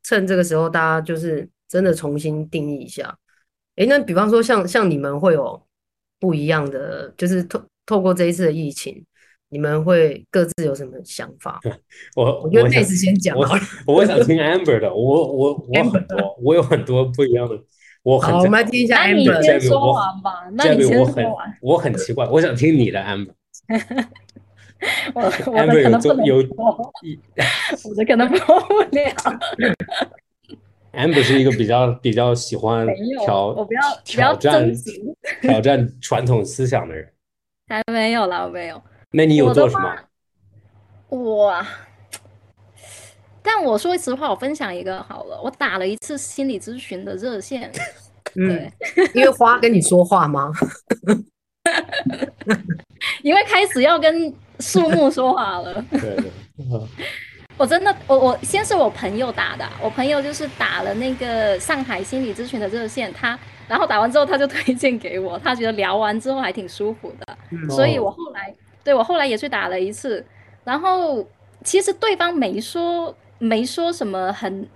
[0.01, 3.15] 趁这个时候，大家就是真的重新定义一下。
[3.75, 5.61] 诶，那比方说像像你们会有
[6.19, 7.43] 不一样的，就是
[7.86, 9.03] 透透过这一次的疫情，
[9.49, 11.59] 你们会各自有什么想法？
[12.15, 13.61] 我我觉得我想 Mace 先讲我好了。
[13.88, 17.57] 我想听 Amber 的，我我我很多，我有很多不一样的，
[18.03, 19.41] 我很好，我们来听一下那你 Amber。
[19.43, 21.57] 先说完吧，那你先说完。
[21.61, 23.31] 我很奇怪，我想听你的 Amber。
[25.13, 29.13] 我我 Amber 可能不能做有我的可能播不了。
[30.93, 32.88] Amber 是一个比较比较喜欢，
[33.25, 34.71] 挑我不要挑战，
[35.41, 37.09] 挑战传统思想的人。
[37.68, 38.82] 还没有啦，我没有。
[39.11, 39.95] 那你有做什么？
[41.09, 41.66] 我！
[43.41, 47.72] 但我说实话，我分享一个好了，我打了一次心理咨询的热线，
[48.36, 48.72] 嗯对，，
[49.13, 50.51] 因为花跟你说话吗？
[53.24, 55.84] 因为开始要跟树木说话了。
[55.91, 56.88] 对对，嗯
[57.57, 67.70] 我真的，我我先是我朋友打的啊，我朋友就是打了那个上海心理咨询的热线，他然后打完之后他就推荐给我，他觉得聊完之后还挺舒服的，嗯。
[67.70, 68.53] 所以哦我后来
[68.84, 70.26] 对我后来也去打了一次，
[70.63, 71.26] 然后
[71.63, 74.68] 其实对方没说没说什么很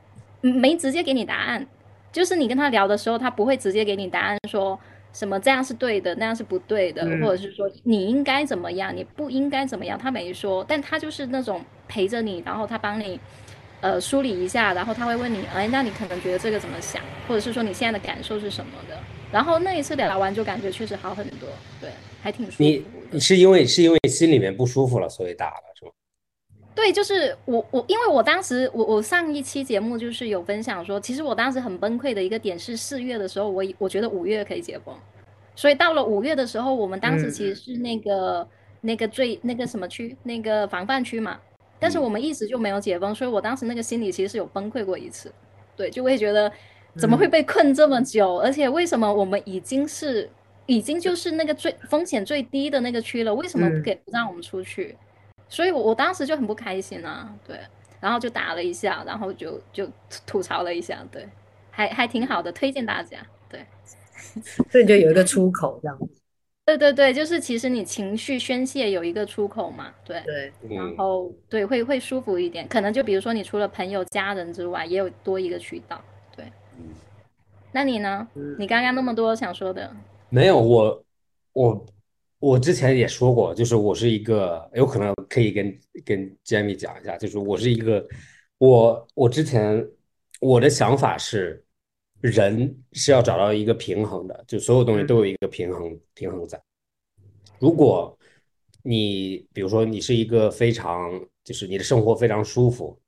[0.42, 1.66] 没直接给你答案，
[2.12, 4.80] 就是你跟他聊的时候，他不会直接给你答案说
[5.14, 7.22] 什么这样是对的，那样是不对的，嗯。
[7.22, 13.20] 或者是说你应该怎么样，你不应该怎么样，他没说，但他就是那种陪着你，然后他帮你。
[13.82, 18.98] 呃，梳理一下，然后他会问你，哎，那你可能觉得这个怎么想，或者是说你现在的感受是什么的？
[19.32, 21.48] 然后那一次聊完就感觉确实好很多，
[21.80, 21.90] 对，
[22.22, 22.84] 还挺舒服你。
[23.12, 25.92] 你是因为是因为心里面不舒服了，所以打了是吗？
[26.76, 34.96] 对，就是我我，因为我当时我我上一期节目就是有分享说，其实我当时很崩溃的一个点是四月的时候，我我觉得五月可以解封，
[35.56, 38.48] 所以到了五月的时候，我们当时其实是那个、
[38.82, 41.38] 那个最那个什么区，那个防范区嘛，
[41.80, 42.04] 但是嗯。
[42.04, 45.32] 我们一直就没有解封，所以我当时那个心里其实是有崩溃过一次，
[45.76, 46.52] 对，就会觉得
[46.98, 50.30] 怎么会被困这么久，而且为什么我们已经是
[50.66, 53.84] 已经就是那个最风险最低的那个区了，为什么不嗯。
[53.84, 54.98] 给不让我们出去？
[55.48, 57.58] 所以我，我当时就很不开心啊，对，
[58.00, 59.92] 然后就打了一下，然后就就吐
[60.28, 61.28] 吐槽了一下，对，
[61.72, 63.18] 还还挺好的，推荐大家，
[63.50, 63.66] 对，
[64.70, 66.19] 所以就有一个出口这样子。
[66.70, 76.00] 对对对，就是其实你情绪宣泄有一个出口嘛，对，对，然嗯，后对会会舒服一点，可能就比如说你除了朋友、家人之外，也有多一个渠道，
[76.36, 76.46] 对
[76.78, 76.86] 嗯。
[77.72, 78.28] 那你呢？
[78.36, 79.92] 嗯你刚刚那么多想说的，
[80.30, 81.04] 没有我
[81.54, 81.86] 我
[82.40, 88.06] 我之前也说过，就是我是一个有可能可以跟跟 Jamie 讲一下，就是我是一个
[88.58, 89.88] 我我之前
[90.40, 91.64] 我的想法是，
[92.22, 96.62] 人是要找到一个平衡的，就所有东西都有一个平衡平衡在。
[97.60, 98.18] 如果
[98.82, 101.12] 你比如说你是一个非常
[101.44, 103.00] 就是你的生活非常舒服，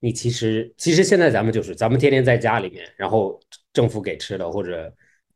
[0.00, 3.40] 你其实其实现在咱们就是咱们天天在家里面，然后
[3.72, 4.92] 政府给吃的或者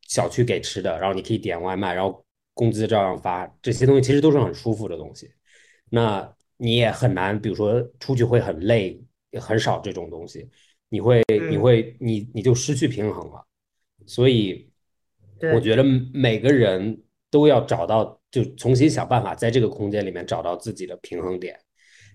[0.08, 2.24] 小区给吃的，然后你可以点外卖，然后
[2.54, 5.30] 工资照样发，这些东西其实都是很舒服的东西。
[5.88, 9.00] 那你也很难，比如说出去会很累，
[9.30, 10.48] 也很少这种东西，
[10.97, 13.44] 你会你嗯会你你就失去平衡了。
[14.07, 14.70] 所以
[15.53, 15.84] 我觉得
[16.14, 21.55] 每个人都要找到，就重新想办法在这个空间里面找到自己的平衡点。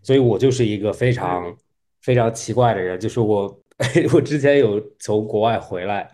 [0.02, 1.56] 所以我就是一个非常
[2.02, 3.64] 非常奇怪的人，就是我
[4.14, 6.10] 我之前有从国外回来，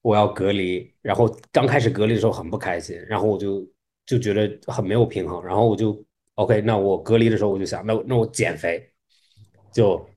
[0.00, 3.68] 我要隔离，然后刚开始隔离的时候很不开心，然后我就
[4.06, 6.02] 就觉得很没有平衡，然后我就
[6.36, 8.88] OK，那我隔离的时候我就想，那那我减肥，
[9.70, 10.08] 就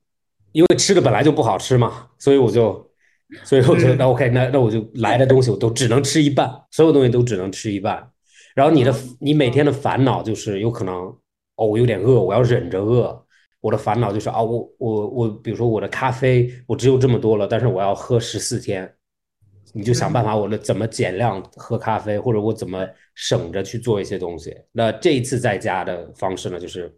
[0.51, 2.91] 因为吃的本来就不好吃嘛，所以我就
[3.43, 8.11] 所以我就那 OK，那那我就来的东西我都只能吃一半，所有东西都只能吃一半。
[8.55, 10.95] 然后你的你每天的烦恼就是有可能
[11.55, 13.25] 哦，我有点饿，我要忍着饿。
[13.61, 18.89] 我的烦恼就是啊，我我我，比如说我的咖啡我只有这么多了，但是我要喝十四天，
[19.73, 24.55] 你就想办法我的怎么减量喝咖啡，或者我怎么省着去做一些东西。
[24.71, 26.97] 那这一次在家的方式呢，就是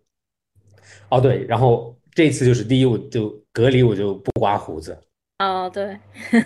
[1.09, 4.97] 哦对，然后这次就是第一，我就隔离我就不刮胡子，
[5.39, 5.97] 哦，对，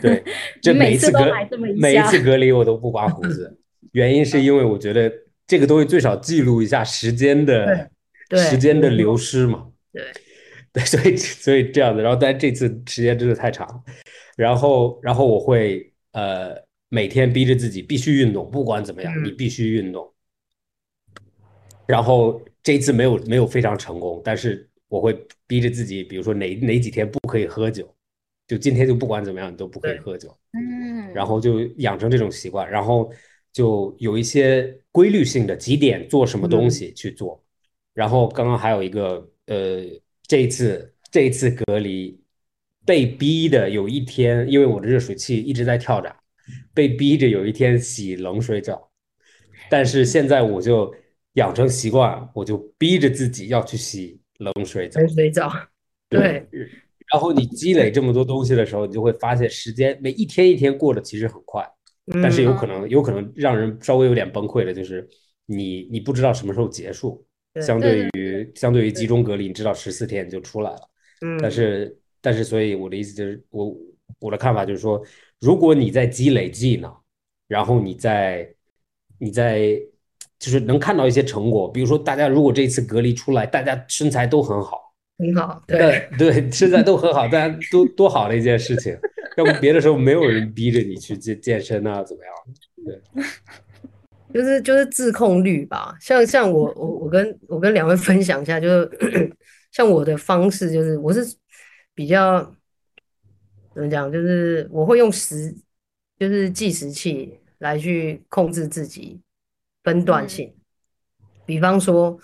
[0.01, 0.23] 对，
[0.61, 3.57] 这你每次都每一次隔来这么一每一次隔离我都不刮胡子，
[3.93, 5.11] 原因是因为我觉得
[5.47, 7.89] 这个东西最少记录一下时间的
[8.29, 9.67] 对时间的流失嘛。
[9.91, 10.03] 对
[10.73, 13.83] 对，所以所以这样的，然后但这次时间真的太长，
[14.35, 16.53] 然后然后我会呃
[16.89, 20.11] 每天逼着自己必须运动，不管怎么样，嗯你必须运动。
[21.87, 25.13] 然后这一次没有没有非常成功，但是我会
[25.45, 27.93] 逼着自己，比如说哪哪几天不可以喝酒，
[28.47, 33.11] 就今天就不管怎么样你都不可以喝酒，嗯，然后就养成这种习惯，然后
[33.51, 37.43] 就有一些规律性的几点做什么东西去做。
[37.93, 39.83] 然后刚刚还有一个呃，
[40.27, 42.17] 这一次这一次隔离，
[42.85, 46.17] 被逼的有一天，因为我的热水器一直在跳闸，
[46.73, 48.89] 被逼着有一天洗冷水澡。
[49.69, 50.93] 但是现在我就
[51.33, 54.99] 养成习惯，我就逼着自己要去洗冷水澡。
[54.99, 55.51] 冷水澡，
[56.09, 56.47] 对。
[57.13, 61.63] 然后你积累这么多东西的时候，你就会发现时间每一天一天过得其实很快，
[62.21, 65.07] 但是有可能有可能让人稍微有点崩溃的，就是
[65.45, 67.25] 你你不知道什么时候结束。
[67.61, 70.89] 相对于相对于集中隔离，你知道十四天你就出来了。
[71.21, 71.37] 嗯。
[71.41, 73.73] 但是但是，所以我的意思就是，我
[74.19, 75.01] 我的看法就是说，
[75.39, 76.93] 如果你在积累技能，
[77.47, 78.53] 然后你在
[79.19, 79.79] 你在
[80.39, 84.93] 就是能看到一些成果，比如说大家如果这次隔离出来，大家身材都很好。
[85.17, 88.97] 很好，对对，身材都很好，大家都多好的一件事情。
[89.37, 92.33] 要不别的时候没有人逼着你去健健身啊，怎么样？
[92.85, 93.23] 对，
[94.33, 95.95] 就是就是自控率吧。
[96.01, 99.31] 像像我我我跟我跟两位分享一下，就是
[99.71, 101.25] 像我的方式，就是我是
[101.93, 102.43] 比较
[103.73, 105.55] 怎么讲，就是我会用时
[106.19, 109.19] 就是计时器来去控制自己
[109.85, 110.53] 分段性，
[111.45, 112.19] 比方说。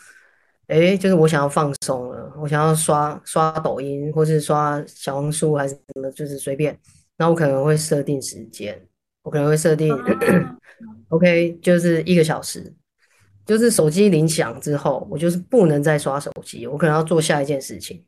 [0.68, 6.80] 哎，就是我想要放松了，我想要刷刷抖音，或是刷小红书，还是什么，就是随便。
[7.18, 8.82] 那我可能会设定时间，
[9.24, 9.94] 我可能会设定，
[11.10, 12.74] OK，就是一个小时。
[13.46, 18.06] 就是手机铃响之后，我就是不能再刷手机，我可能要做下一件事情。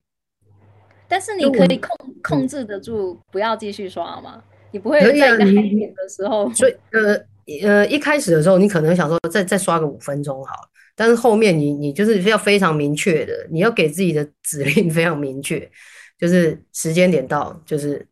[1.09, 4.41] 但是你可以控控制得住，不要继续刷吗？
[4.71, 6.49] 你不会在一个黑点的时候？
[6.53, 7.19] 所以呃
[7.61, 10.69] 呃，一开始的时候，你可能想说，再再刷个五分钟好了。
[10.95, 15.69] 但是后面你你就是要非常明确的，你要给自己的指令非常明确，
[16.17, 18.07] 就是时间点到，就是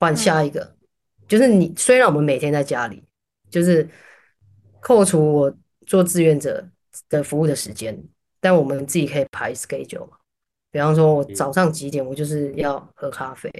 [0.00, 0.74] 换下一个。
[1.28, 3.02] 就是你虽然我们每天在家里，
[3.50, 3.88] 就是
[4.80, 5.56] 扣除我
[5.86, 6.64] 做志愿者
[7.08, 7.96] 的服务的时间，
[8.40, 10.16] 但我们自己可以排 schedule 嘛。
[10.70, 13.50] 比方说，我早上几点我就是要喝咖啡，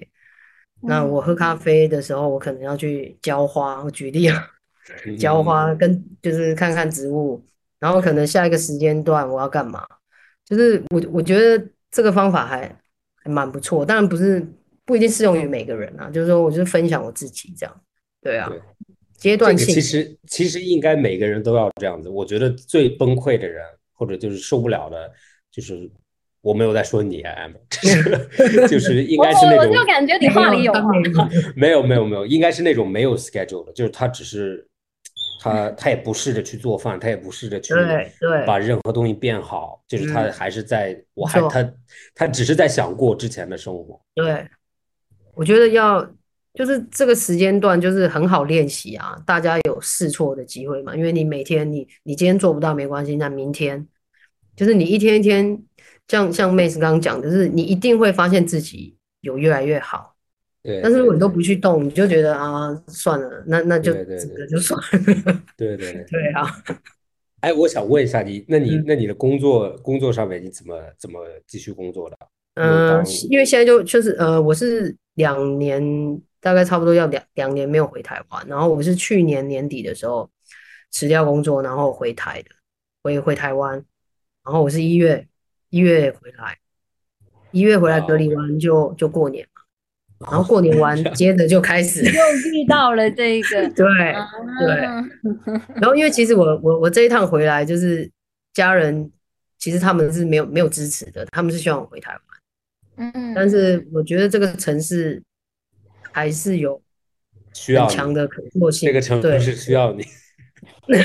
[0.83, 3.83] 那我喝咖啡的时候，我可能要去浇花。
[3.83, 4.49] 我举例啊，
[5.19, 7.45] 浇花跟就是看看植物。
[7.79, 9.87] 然后可能下一个时间段我要干嘛？
[10.47, 12.75] 就是我我觉得这个方法还
[13.17, 14.45] 还蛮不错，当然不是
[14.87, 16.09] 不一定适用于每个人啊。
[16.09, 17.81] 就是说，我就是分享我自己这样。
[18.23, 18.51] 对啊，
[19.19, 19.75] 阶段性。
[19.75, 22.09] 其实其实应该每个人都要这样子。
[22.09, 23.63] 我觉得最崩溃的人
[23.93, 25.13] 或者就是受不了的，
[25.51, 25.89] 就是
[26.41, 27.35] 我没有在说你啊，
[28.67, 29.69] 就是应该是那种。
[29.69, 30.81] 我就感觉你话里有话。
[31.55, 34.67] 没有没有没有，应该是那种没有 schedule 的，就是他只是。
[35.47, 37.73] 他他也不试着去做饭，他也不试着去
[38.47, 41.73] 把任何东西变好，就是他还是在，我还他
[42.15, 44.01] 他只是在想过之前的生活。
[44.15, 44.47] 对，
[45.35, 46.05] 我觉得要
[46.55, 53.87] 就是这个时间段就是很好练习啊，大家有试错的机会嘛，因为你每天你你今天做不到没关系，那明天
[54.57, 55.63] 就是你一天一天，
[56.09, 60.16] 像像妹子刚刚讲的是，你一定会发现自己有越来越好。
[60.83, 65.43] 但是如果你都不去动，你就觉得啊，算了，那那就整个就算了。
[65.57, 66.47] 对对 对啊！
[67.41, 72.17] 哎，我想问一下你，那你那你的工作工作上面你怎么怎么继续工作的？
[72.55, 75.83] 嗯，因为现在就就是呃，我是两年，
[76.41, 80.29] 大概差不多要两两年没有回台湾，然后我是去年年底的时候
[80.91, 82.51] 辞掉工作，然后回台的，
[83.03, 83.75] 回回台湾，
[84.45, 85.29] 然后我是一月
[85.69, 86.57] 一月回来，
[87.53, 89.47] 一月回来隔离完就就过年。
[90.19, 94.77] 然后过年完，接着就开始 又遇到了这个， 对对。
[95.75, 98.11] 然后因为其实我我我这一趟回来，就是
[98.55, 99.11] 家人
[99.59, 102.21] 其实他们是没有没有支持的，他们是希望我回台湾。
[103.13, 105.23] 嗯但是我觉得这个城市
[106.13, 106.81] 还是有
[107.53, 108.87] 需要强的可塑性。
[108.87, 110.03] 这个城市需要你。
[110.89, 110.99] 对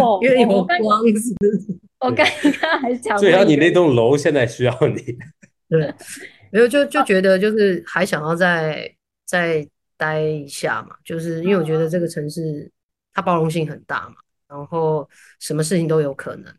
[0.00, 0.66] 我，因为有光
[2.00, 2.26] 我刚
[2.60, 5.16] 刚还讲，最少你那栋楼现在需要你。
[5.68, 5.94] 对。
[6.52, 9.66] 没有，就就觉得就是还想要再再
[9.96, 12.70] 待一下嘛，就是因为我觉得这个城市
[13.14, 14.16] 它包容性很大嘛，
[14.46, 15.08] 然后
[15.40, 16.54] 什么事情都有可能，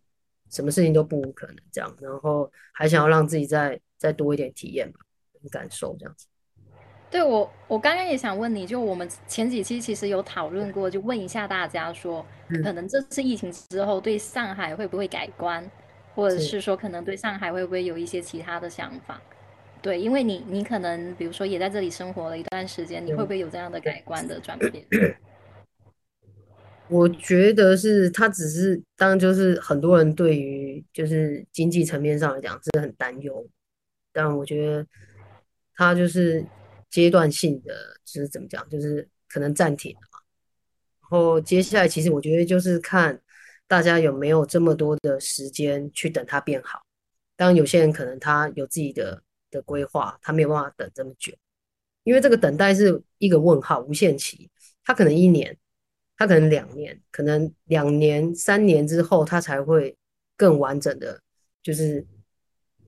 [0.50, 5.00] 什么事情都不无可能这样，然后还想要让自己再再多一点体验吧，
[5.52, 6.26] 感受这样子。
[7.12, 12.26] 对我，我刚刚也想问你，就我们前几期其实有讨论过，就问一下大家说，
[12.64, 15.70] 可能这次疫情之后对上海会不会改观，
[16.16, 19.22] 或者是说可能对上海会不会有一些其他的想法？
[19.84, 24.88] 对，因为你你可能比如说也在这里生活了一段时间，你会不会有这样的改观的转变？
[26.88, 33.46] 我觉得是，他只是当然就是很多人对于就是经济层面上来讲是很担忧，
[34.14, 34.88] 但我觉得
[35.76, 36.46] 他就是
[36.90, 37.74] 阶段性的，
[38.06, 40.20] 就是怎么讲，就是可能暂停了嘛。
[41.02, 43.20] 然后接下来其实我觉得就是看
[43.68, 46.82] 大家有没有这么多的时间去等它变好。
[47.36, 49.22] 当然有些人可能他有自己的。
[49.54, 51.34] 的规划，他没有办法等这么久，
[52.04, 54.50] 因为这个等待是一个问号，无限期，
[54.84, 55.58] 他可能一年，
[56.18, 59.96] 他可能两年，可能两年、三年之后，他才会
[60.36, 61.22] 更完整的，
[61.62, 62.06] 就是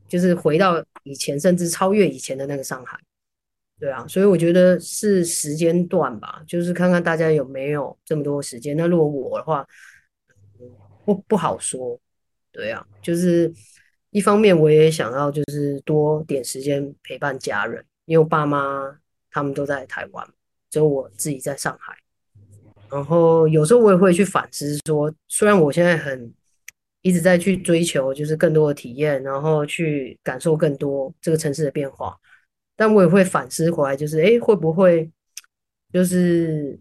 [0.08, 3.00] 就是回到以前，甚至超越以前的那个上海。
[3.78, 8.78] 对啊，所以我觉得是时间段吧，就是看看大家有没有这么多时间。
[8.78, 9.68] 那如果我的话，
[11.04, 12.00] 不不好说。
[12.54, 13.54] 对啊，就是
[14.16, 18.98] 一方面我也想要就是多点时间陪伴家人，因为我爸妈
[19.30, 20.26] 他们都在台湾，
[20.70, 21.94] 只有我自己在上海。
[22.90, 26.34] 然后有时候我也会去反思说，虽然我现在很
[27.02, 32.18] 一直在去追求就是更多的体验，然后去感受更多这个城市的变化。
[32.78, 35.12] 但我也会反思回来，就是哎，会不会
[35.92, 36.80] 就是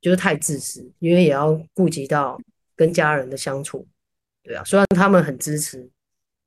[0.00, 0.90] 就是太自私？
[0.98, 2.36] 因为也要顾及到
[2.74, 3.86] 跟家人的相处，
[4.42, 4.64] 对啊。
[4.64, 5.88] 虽然他们很支持，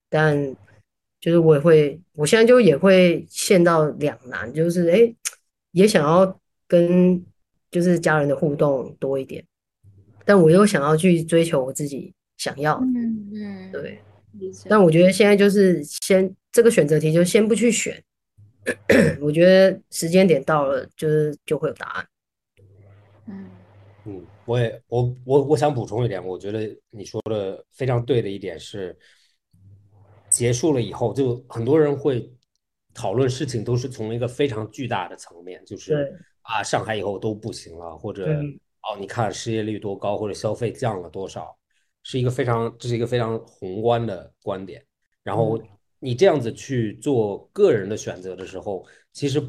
[0.09, 0.55] 但
[1.19, 5.13] 就是我也会，我现在就也会陷到两难，就是哎，
[5.71, 7.23] 也想要跟
[7.71, 9.43] 就是家人的互动多一点，
[10.25, 13.99] 但我又想要去追求我自己想要，嗯嗯，对。
[14.69, 18.01] 但我觉得现在就是先这个选择题就先不去选。
[19.19, 22.07] 我觉得时间点到了，就是就会有答案。
[23.25, 23.49] 嗯
[24.05, 28.95] 嗯，我也我我我想补充一点，我觉得你说的非常对的一点是，
[30.39, 32.31] 结束了以后，就很多人会
[32.93, 38.25] 讨论事情，都是从一个非常巨大的层面，就是啊，上海以后都不行了，或者
[38.83, 41.53] 哦，你看失业率多高，或者消费降了多少，
[42.03, 44.81] 是一个非常这是一个非常宏观的观点，
[45.23, 45.61] 然后。
[46.01, 49.43] 你这样子去做个人的选择的时候，其实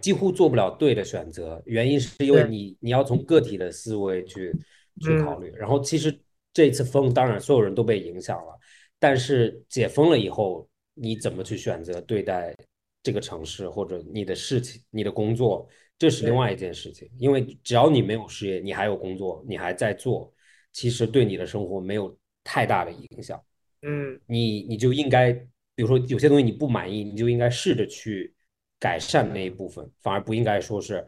[0.00, 1.60] 几乎做不了对的选择。
[1.66, 4.54] 原因是因为你你要从个体的思维去
[5.00, 5.52] 去考虑。
[5.56, 6.16] 然后其实
[6.52, 8.56] 这次风，当然所有人都被影响了，
[8.98, 12.54] 但是解封了以后，你怎么去选择对待
[13.02, 15.68] 这个城市或者你的事情、你的工作，
[15.98, 17.08] 这是另外一件事情。
[17.18, 20.32] 因为只要你没有失业，你还有工作，你还在做，
[20.72, 23.40] 其实对你的生活没有太大的影响。
[23.82, 28.34] 嗯，你你就应该，比如说有些东西你不满意，你就应该试着去
[28.80, 31.06] 改善那一部分，反而不应该说是，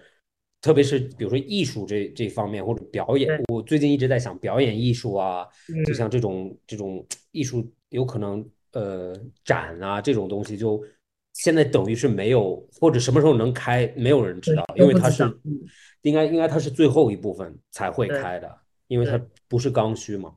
[0.61, 5.45] 特别是比如说艺术这这方面或者表演，我最近一直在想表演艺术啊，
[5.85, 9.15] 就像这种这种艺术有可能呃
[9.45, 10.83] 展啊这种东西，就
[11.35, 15.23] 现在等于是没有或者什么时候能开，没有人知道，因为它是
[16.03, 18.51] 应该应该它是最后一部分才会开的，
[18.89, 20.35] 因为它不是刚需嘛，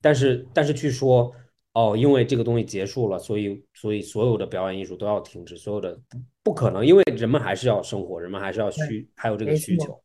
[0.00, 1.34] 但是但是去说。
[1.74, 5.96] 哦，因为这个东西结束了，所以所以所有的表演艺术都要停止，所有的
[6.42, 9.96] 不不可能，因为人们还是要生活，人们还是要需还有这个需求。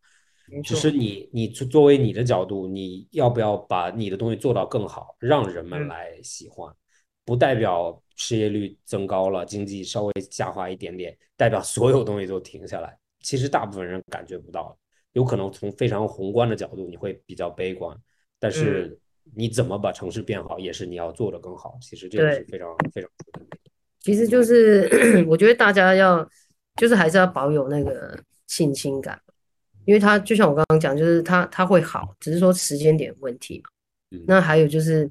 [0.63, 6.71] 只是你你作为你的角度，你要不要把你的东西做到更好，让人们来喜欢？
[7.25, 12.97] 不代表失业率增高了，经济稍微下滑一点点，代表所有东西都停下来。
[13.21, 14.77] 其实大部分人感觉不到，
[15.13, 17.97] 有可能从非常宏观的角度你会比较悲观，
[18.39, 18.99] 但是。
[19.33, 21.77] 你怎么把城市变好，也是你要做的更好。
[21.81, 23.09] 其实这个是非常非常。
[24.01, 24.85] 其实就是
[25.29, 26.29] 我觉得大家要，
[26.75, 29.17] 就是还是要保有那个信心感，
[29.85, 34.19] 因为他就像我刚刚讲，就是他他会好，只是说时间点问题嘛。
[34.27, 35.09] 那还有就是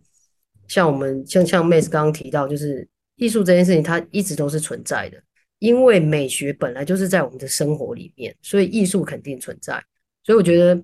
[0.72, 5.22] 像我们像像妹子刚刚提到，就是艺术这件事情，它一直都是存在的，
[5.58, 9.74] 因为美学本来就是在我们的生活里面，所以艺术肯定存在。
[10.22, 10.82] 所以我觉得。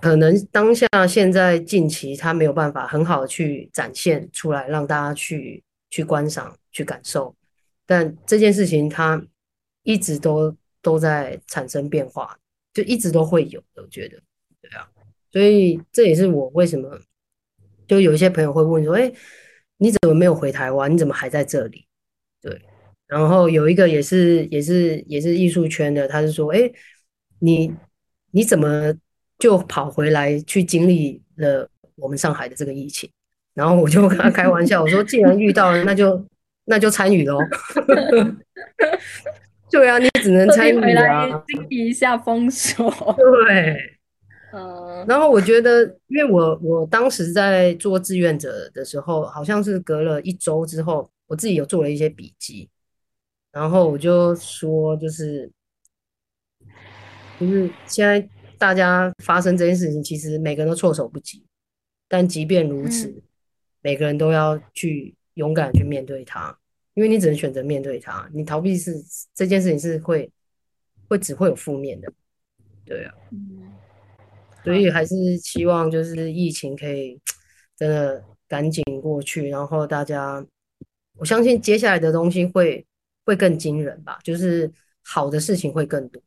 [0.00, 7.32] 可能当下现在近期它没有办法很好的去展现出来，让大家去去观赏、去感受，
[7.86, 9.22] 但这件事情它
[9.82, 12.36] 一直都都在产生变化，
[12.72, 14.18] 就一直都会有的，我觉得，
[14.62, 14.88] 对啊，
[15.30, 16.98] 所以这也是我为什么
[17.92, 19.12] 就有一些朋友会问说，哎，
[19.76, 20.90] 你怎么没有回台湾？
[20.90, 21.84] 你怎么还在这里？
[22.40, 22.58] 对，
[23.06, 26.72] 然后有一个也是也是也是艺术圈的，他是说，哎，
[27.40, 27.70] 你
[28.30, 28.94] 你怎么？
[29.38, 33.10] 就跑回来去经历了我们上海的这个疫情，
[33.54, 36.24] 然后我就跟他开玩笑，我说既然遇到了，那就
[36.66, 37.38] 那就参与喽。
[39.68, 42.88] 对啊，你只能参与啊，经历一下封锁。
[43.48, 43.91] 对，
[44.52, 45.04] 嗯。
[45.06, 52.68] 然后我觉得，因为我我当时在做志愿者的时候，好像是隔了一周之后，我自己有做了一些笔记，
[53.50, 55.50] 然后我就说，就是
[57.40, 58.28] 就是现在。
[58.58, 61.44] 大家发生这件事情，其实每个人都措手不及。
[62.06, 63.12] 但即便如此，
[63.80, 66.56] 每个人都要去勇敢去面对它，
[66.94, 68.30] 因为你只能选择面对它。
[68.32, 68.94] 你逃避是
[69.34, 70.30] 这件事情是会
[71.08, 72.12] 会只会有负面的，
[72.84, 73.12] 对啊。
[74.64, 77.18] 所以还是希望就是疫情可以
[77.76, 80.44] 真的赶紧过去，然后大家，
[81.16, 82.84] 我相信接下来的东西会
[83.24, 84.18] 会更惊人吧。
[84.22, 84.70] 就是
[85.02, 86.22] 好的事情会更多。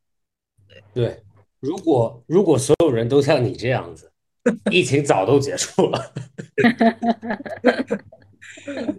[0.94, 1.22] 对，
[1.60, 4.12] 如果如果所有人都像你这样子，
[4.72, 6.14] 疫情早都结束了。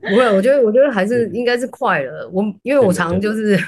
[0.00, 2.28] 不会，我觉得我觉得还是应该是快了。
[2.32, 3.58] 我因为我常就是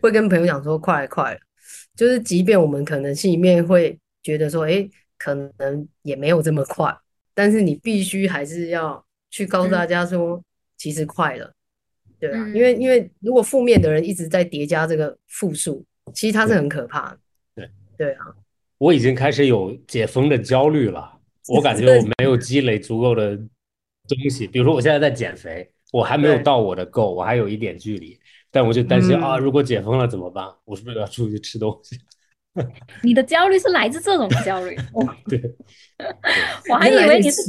[0.00, 1.40] 会跟朋友讲说快快了，
[1.96, 6.92] 就是即便我们可能心里面会觉得说，哎，可能也没有这么快，
[7.32, 10.42] 但是你必须还是要去告诉大家说，
[10.76, 11.52] 其实快了，
[12.18, 17.18] 对啊，因为因为如果负面的人一直在叠加这个负数，其实它是很可怕的。
[17.54, 18.26] 对对啊，
[18.78, 21.12] 我已经开始有解封的焦虑了。
[21.46, 28.18] 我感觉我没有积累足够的东西，比如说我现在在减肥，我还没有到我的 goal，我还有一点距离，
[28.50, 30.50] 但我就担心啊，如果解封了怎么办？
[30.64, 31.98] 我是不是要出去吃东西？
[33.02, 34.76] 你的焦虑是来自这种焦虑？
[35.28, 35.40] 对，
[36.70, 37.42] 我还以为你是。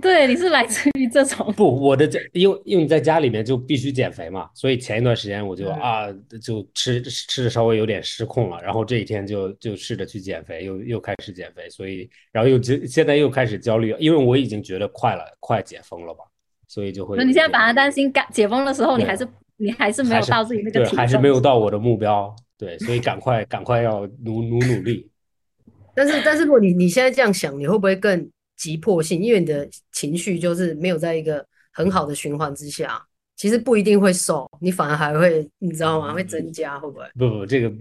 [0.00, 6.06] 对，你是来自于这种不，我的这因为因为你在家里面就必须减肥嘛，所以前一段时间我就啊
[6.40, 16.24] 就吃吃的稍微有点失控了，然后这一天就就试着去减肥，又又开始减肥，所以然后又现现在又开始焦虑，因为我已经觉得快了，快解封了吧，
[16.66, 17.18] 所以就会。
[17.18, 19.28] 那你现在反而担心，解封的时候你还是
[19.58, 25.10] 你还是没有到自己那个体重，还是没有到我的目标，对，所以赶快赶快要努努努力。
[25.96, 28.30] 但是但是如果你你现在这样想，你会不会更？
[28.60, 31.42] 急迫性，因为你的情绪就是没有在一个
[31.72, 33.02] 很好的循环之下，
[33.34, 36.12] 其实不一定会瘦，你反而还会，你知道吗？
[36.12, 37.04] 会增加，会不会？
[37.18, 37.72] 不不，这个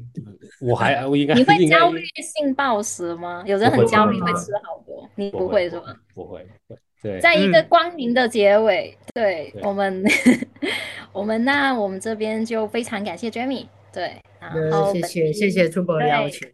[0.61, 3.43] 我还我应该你会焦虑性暴食吗？
[3.45, 5.93] 有人很焦虑会吃好多，你不会是吗？
[6.13, 6.47] 不会，
[7.03, 10.01] 对，在一个光明的结尾，对我们，
[11.11, 16.47] 我们那我们这边就非常感谢 Jamie，对，然后谢谢谢谢朱博的邀请。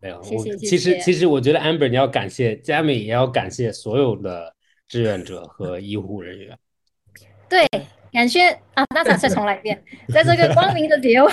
[0.00, 0.22] 没有，我
[0.56, 4.52] 其实其实我觉得 Amber 你要感谢 Jamie，也要感谢所有的
[4.88, 6.58] 志愿者和 医护人员。
[7.48, 7.64] 对，
[8.10, 11.30] 感谢啊，那咱再重来一遍，在这个光明的结尾，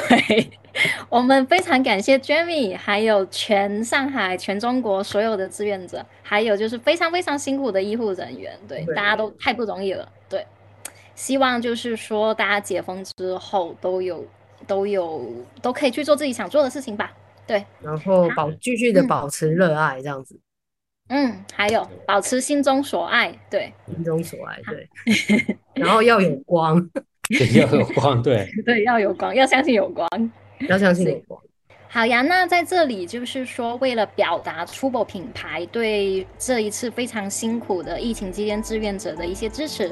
[1.09, 10.07] 我们非常感谢 Jamie，还有全上海、全中国所有的志愿者，还有就是非常非常辛苦的医护人员，对，大家都太不容易了。
[10.29, 10.45] 对，
[11.15, 14.23] 希望就是说大家解封之后都有
[14.69, 15.25] 都有
[15.63, 17.11] 都可以去做自己想做的事情吧。
[17.47, 20.39] 对，然后保继续的保持热爱这样子，
[21.07, 24.87] 嗯，还有保持心中所爱，对，心中所爱，对，
[25.73, 26.75] 然后要有光，
[27.55, 30.07] 要有光，对， 对，要有光，要相信有光，
[30.67, 31.41] 要相信有光。
[31.87, 39.91] 好呀，那在这里就是说，为了表达 Trouble 品牌对这一次非常辛苦的疫情期间志愿者的一些支持。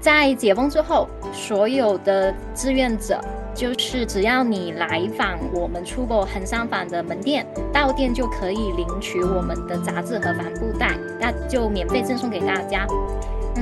[0.00, 3.20] 在解封之后，所有的志愿者，
[3.54, 12.86] 就是只要你来访我们初博横山坊的门店，到店就可以领取我们的杂志和帆布袋，那就免费赠送给大家。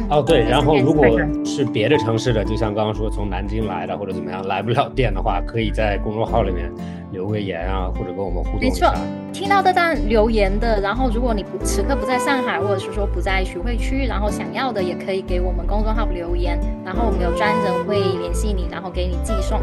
[0.09, 1.05] 哦，对，然后如果
[1.45, 6.71] 是别的城市的，就像刚刚说从南京来的或者怎么样来不了店的话，可以在公众号里面
[7.13, 8.93] 留个言啊，或者跟我们互动没错，
[9.33, 19.61] 听到这段留言的，然后如果你不此刻不在上海，或者是说不在徐汇区，然后想要的也可以给我们公众号留言，然后我们有专人会联系你，然后给你寄送。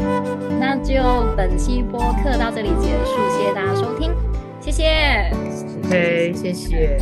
[0.60, 0.94] 那就
[1.36, 4.10] 本期播客到这里结束，谢谢大家收听，
[4.60, 5.30] 谢谢
[5.84, 6.98] ，OK，谢谢。